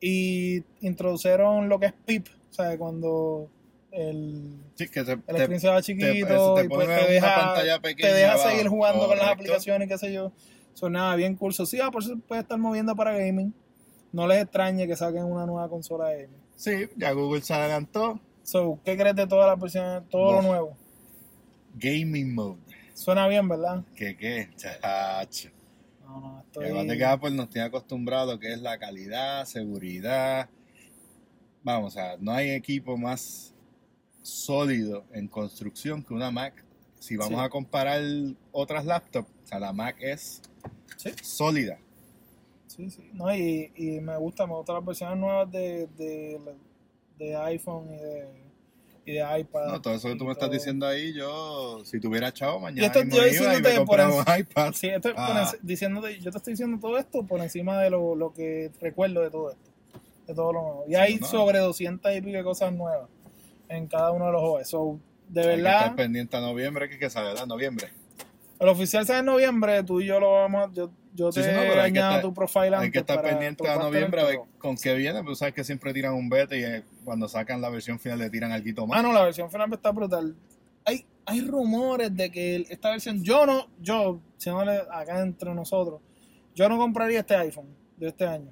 [0.00, 3.50] y introdujeron lo que es PIP, o sea, cuando
[3.90, 7.80] el, Sí, que te, el screen se va chiquito te y pues te deja, pantalla
[7.80, 8.50] pequeña te deja abajo.
[8.50, 10.32] seguir jugando con las aplicaciones y qué sé yo.
[10.74, 11.64] Son nada bien curso.
[11.64, 13.54] Sí, Apple se puede estar moviendo para gaming.
[14.12, 16.40] No les extrañe que saquen una nueva consola de gaming.
[16.56, 18.20] Sí, ya Google se adelantó.
[18.42, 20.76] So, ¿qué crees de todas las versiones, todo lo nuevo?
[21.74, 22.60] Gaming mode.
[22.92, 23.82] Suena bien, ¿verdad?
[23.94, 24.50] ¿Qué qué?
[24.56, 25.50] Chacho.
[26.06, 26.98] No, no, igual de estoy...
[26.98, 30.48] que Apple nos tiene acostumbrado que es la calidad, seguridad.
[31.62, 33.52] Vamos, o sea, no hay equipo más
[34.22, 36.64] sólido en construcción que una Mac.
[37.00, 37.44] Si vamos Sí.
[37.44, 38.00] a comparar
[38.52, 40.40] otras laptops, o sea, la Mac es
[40.96, 41.10] Sí.
[41.22, 41.78] sólida.
[42.68, 43.10] Sí, sí.
[43.12, 46.40] No, y, y me gusta, me gustan las versiones nuevas de, de,
[47.18, 48.45] de iPhone y de,
[49.06, 49.66] y de iPad.
[49.68, 52.82] No, todo eso que tú y me estás diciendo ahí, yo, si tuviera chavo, mañana
[52.82, 54.72] Yo estoy- mismo yo y diciéndote por enci- iPad.
[54.74, 55.52] Sí, esto es por Ah.
[55.62, 59.30] diciéndote, yo te estoy diciendo todo esto por encima de lo, lo que recuerdo de
[59.30, 59.70] todo esto,
[60.26, 60.84] de todo lo nuevo.
[60.88, 61.26] Y hay no.
[61.26, 63.08] sobre 200 y pico de cosas nuevas
[63.68, 64.68] en cada uno de los OS.
[64.68, 64.98] So,
[65.28, 67.46] de Hay que verdad, estar pendiente a noviembre, que, que sale, ¿verdad?
[67.46, 67.88] Noviembre.
[68.58, 71.48] el oficial sale en noviembre, tú y yo lo vamos, a- yo, yo te sí,
[71.52, 74.20] no, pero hay que añado estar- tu profile antes Hay que estar pendiente a noviembre
[74.20, 77.26] a ver con qué viene, pero sabes que siempre tiran un beta y eh, cuando
[77.28, 78.98] sacan la versión final le tiran algo más.
[78.98, 80.36] Ah, no, la versión final está brutal.
[80.84, 86.00] Hay, hay rumores de que el- esta versión, yo no, yo, siéndole acá entre nosotros,
[86.54, 88.50] yo no compraría este iPhone de este año.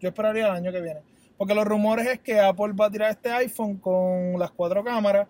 [0.00, 1.00] Yo esperaría el año que viene.
[1.38, 5.26] Porque los rumores es que Apple va a tirar este iPhone con las cuatro cámaras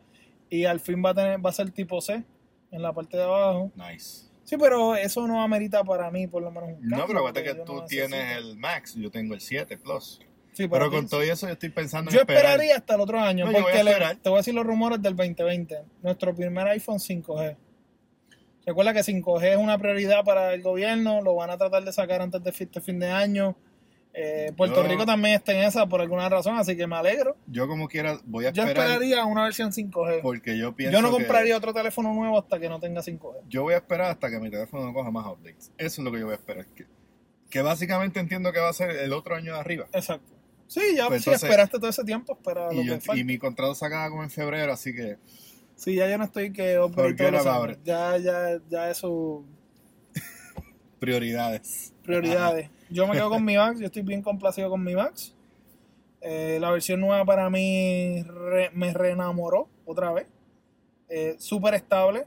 [0.50, 2.22] y al fin va a tener, va a ser tipo C
[2.70, 3.70] en la parte de abajo.
[3.76, 4.26] Nice.
[4.45, 7.42] Sí, pero eso no amerita para mí por lo menos un No, cambio, pero acuérdate
[7.45, 10.20] que tú no tienes el Max, yo tengo el 7 Plus.
[10.53, 12.45] Sí, Pero con todo eso yo estoy pensando en Yo esperar.
[12.45, 15.03] esperaría hasta el otro año, No, voy porque le- te voy a decir los rumores
[15.03, 15.82] del 2020.
[16.03, 17.57] Nuestro primer iPhone 5G.
[18.64, 22.22] Recuerda que 5G es una prioridad para el gobierno, lo van a tratar de sacar
[22.22, 23.57] antes de fi- este fin de año.
[24.16, 27.36] Eh, Puerto Yo- Rico también está en esa por alguna razón, así que me alegro.
[27.48, 30.20] Yo como quiera voy a Yo esperar esperaría una versión 5G.
[30.22, 33.40] porque yo pienso Yo no que- compraría otro teléfono nuevo hasta que no tenga 5G.
[33.48, 35.72] yo voy a esperar hasta que mi teléfono no coja más updates.
[35.78, 36.64] Eso es lo que yo voy a esperar.
[36.66, 36.86] Que,
[37.50, 39.86] que básicamente entiendo que va a ser el otro año de arriba.
[39.92, 40.32] Exacto.
[40.68, 43.20] Sí, ya Pues si entonces- esperaste todo ese tiempo, espera lo Y, yo- que falta.
[43.20, 45.18] y mi contrato se acaba como en febrero, así que
[45.76, 47.78] Sí, ya yo no estoy que it.
[47.84, 49.44] Ya, ya, ya eso
[50.99, 51.92] Prioridades.
[52.03, 52.70] Prioridades.
[52.90, 55.34] Yo me quedo con mi Max, yo estoy bien complacido con mi Max.
[56.20, 60.26] Eh, la versión nueva para mí re- me reenamoró otra vez.
[61.09, 62.26] Eh, Súper estable.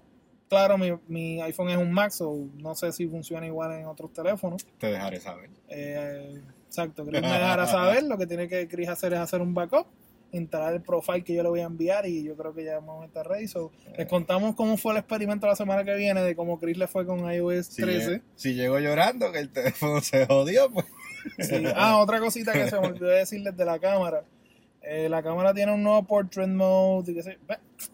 [0.50, 4.14] Claro, mi, mi iPhone es un Max, o no sé si funciona igual en otros
[4.14, 4.66] teléfonos.
[4.78, 5.50] Te dejaré saber.
[5.68, 8.04] Eh, exacto, Chris me dejará saber.
[8.08, 9.88] Lo que tiene que Chris hacer es hacer un backup,
[10.32, 13.04] instalar el profile que yo le voy a enviar y yo creo que ya vamos
[13.04, 13.48] a estar ready.
[13.48, 16.88] So, les contamos cómo fue el experimento la semana que viene de cómo Chris le
[16.88, 18.12] fue con iOS Si, 13.
[18.12, 20.86] lle- si llegó llorando que el teléfono se jodió, pues.
[21.40, 21.64] Sí.
[21.76, 24.24] Ah, otra cosita que se me olvidó decirles de la cámara.
[24.82, 27.38] Eh, la cámara tiene un nuevo portrait mode y que se...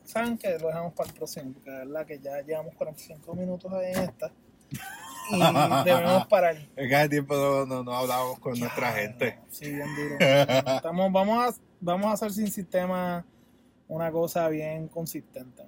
[0.03, 0.59] ¿Saben qué?
[0.59, 4.03] Lo dejamos para el próximo, porque la verdad que ya llevamos 45 minutos ahí en
[4.03, 4.31] esta.
[5.31, 5.39] Y
[5.85, 6.55] debemos parar.
[6.75, 9.39] Es que hace tiempo no, no, no hablábamos con nuestra gente.
[9.49, 10.17] Sí, bien duro.
[10.19, 13.25] Estamos, vamos, a, vamos a hacer sin sistema
[13.87, 15.63] una cosa bien consistente.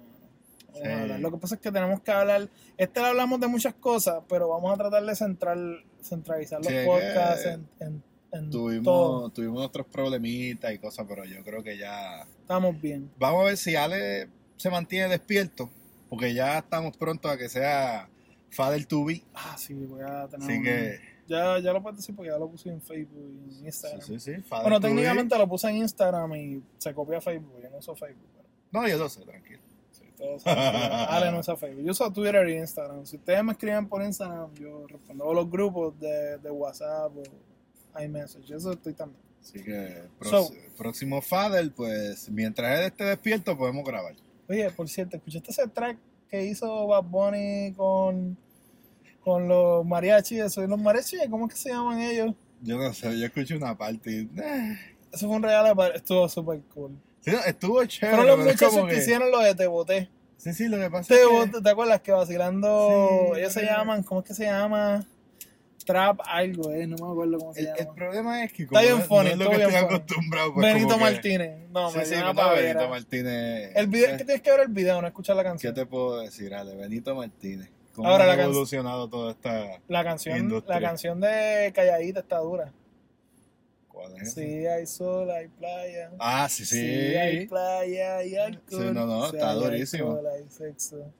[0.74, 0.82] Sí.
[1.20, 2.48] Lo que pasa es que tenemos que hablar.
[2.76, 6.74] Este le hablamos de muchas cosas, pero vamos a tratar de central, centralizar los Sí,
[6.84, 8.02] podcasts en, en,
[8.32, 8.60] en todo.
[8.60, 12.22] Tuvimos, tuvimos otros problemitas y cosas, pero yo creo que ya.
[12.42, 13.10] Estamos bien.
[13.18, 15.70] Vamos a ver si Ale se mantiene despierto,
[16.10, 18.10] porque ya estamos pronto a que sea
[18.50, 19.22] Father to be.
[19.34, 20.46] Ah, sí, voy a tener.
[20.46, 21.15] Así un- que.
[21.28, 24.00] Ya, ya lo puedes decir porque ya lo puse en Facebook y en Instagram.
[24.00, 24.34] sí, sí.
[24.42, 27.60] Father Bueno, técnicamente lo puse en Instagram y se copió a Facebook.
[27.62, 28.28] Yo no uso Facebook.
[28.36, 28.48] Pero...
[28.72, 29.60] No, yo lo sé, tranquilo.
[29.90, 31.84] Sí, todos Ale no usa Facebook.
[31.84, 33.04] Yo uso Twitter y Instagram.
[33.06, 35.24] Si ustedes me escriben por Instagram, yo respondo.
[35.24, 38.50] O los grupos de, de WhatsApp o iMessage.
[38.54, 39.20] Eso estoy también.
[39.40, 44.14] Así que So- próximo Father, pues mientras él esté despierto podemos grabar.
[44.48, 45.98] Oye, por cierto, ¿escuchaste ese track
[46.28, 48.36] que hizo Bad Bunny con,
[49.26, 50.38] con los mariachis?
[50.38, 50.62] Eso?
[50.62, 51.18] ¿Y los mariachis?
[51.28, 52.32] ¿Cómo es que se llaman ellos?
[52.62, 54.30] Yo no sé, yo escuché una parte y...
[55.12, 56.92] Eso fue un regalo, estuvo súper cool.
[57.20, 58.16] sí, estuvo chévere.
[58.16, 60.08] Fueron los es muchachos como que hicieron lo de Te Boté.
[60.36, 61.34] Sí, sí, lo que pasa Te es que...
[61.34, 63.08] Boté, ¿Te acuerdas que vacilando?
[63.34, 65.04] Sí, ellos se llaman, ¿cómo es que se llama?
[65.84, 67.78] Trap algo, eh, no me acuerdo cómo se El, llama.
[67.78, 70.54] el problema es que Está bien no- funny, no es lo que estoy acostumbrado.
[70.54, 71.70] pues, Benito como que- Martínez.
[71.70, 72.50] No, Sí, me sí, dio no.
[72.50, 73.72] Benito Martínez.
[73.76, 74.16] El video, Sí.
[74.16, 75.74] que tienes que ver el video, no escuchar la ¿Qué canción.
[75.74, 76.74] te puedo decir, Ale?
[76.74, 77.70] Benito Martínez.
[77.96, 79.80] ¿Cómo Ahora ha la evolucionado toda esta...
[79.88, 80.78] La canción, Industria.
[80.80, 82.72] la canción de Calladita está dura.
[83.88, 84.34] ¿Cuál es?
[84.34, 86.10] Sí, hay sol, hay playa.
[86.18, 86.76] Ah, sí, sí.
[86.78, 88.82] hay playa y alcohol.
[88.82, 90.10] Sí, no, no, Sí, está hay durísimo.
[90.10, 91.12] alcohol, hay sexo.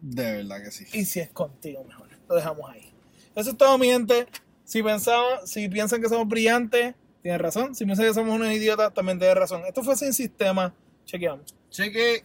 [0.00, 0.86] De verdad que sí.
[0.94, 2.08] Y si es contigo, mejor.
[2.28, 2.90] Lo dejamos ahí.
[3.36, 4.26] Eso es todo, mi gente.
[4.64, 7.74] Si pensaban, si piensan que somos brillantes, tienen razón.
[7.74, 9.62] Si piensan que somos unos idiotas, también tienen razón.
[9.66, 10.74] Esto fue sin sistema.
[11.04, 11.54] Chequeamos.
[11.70, 12.24] Cheque.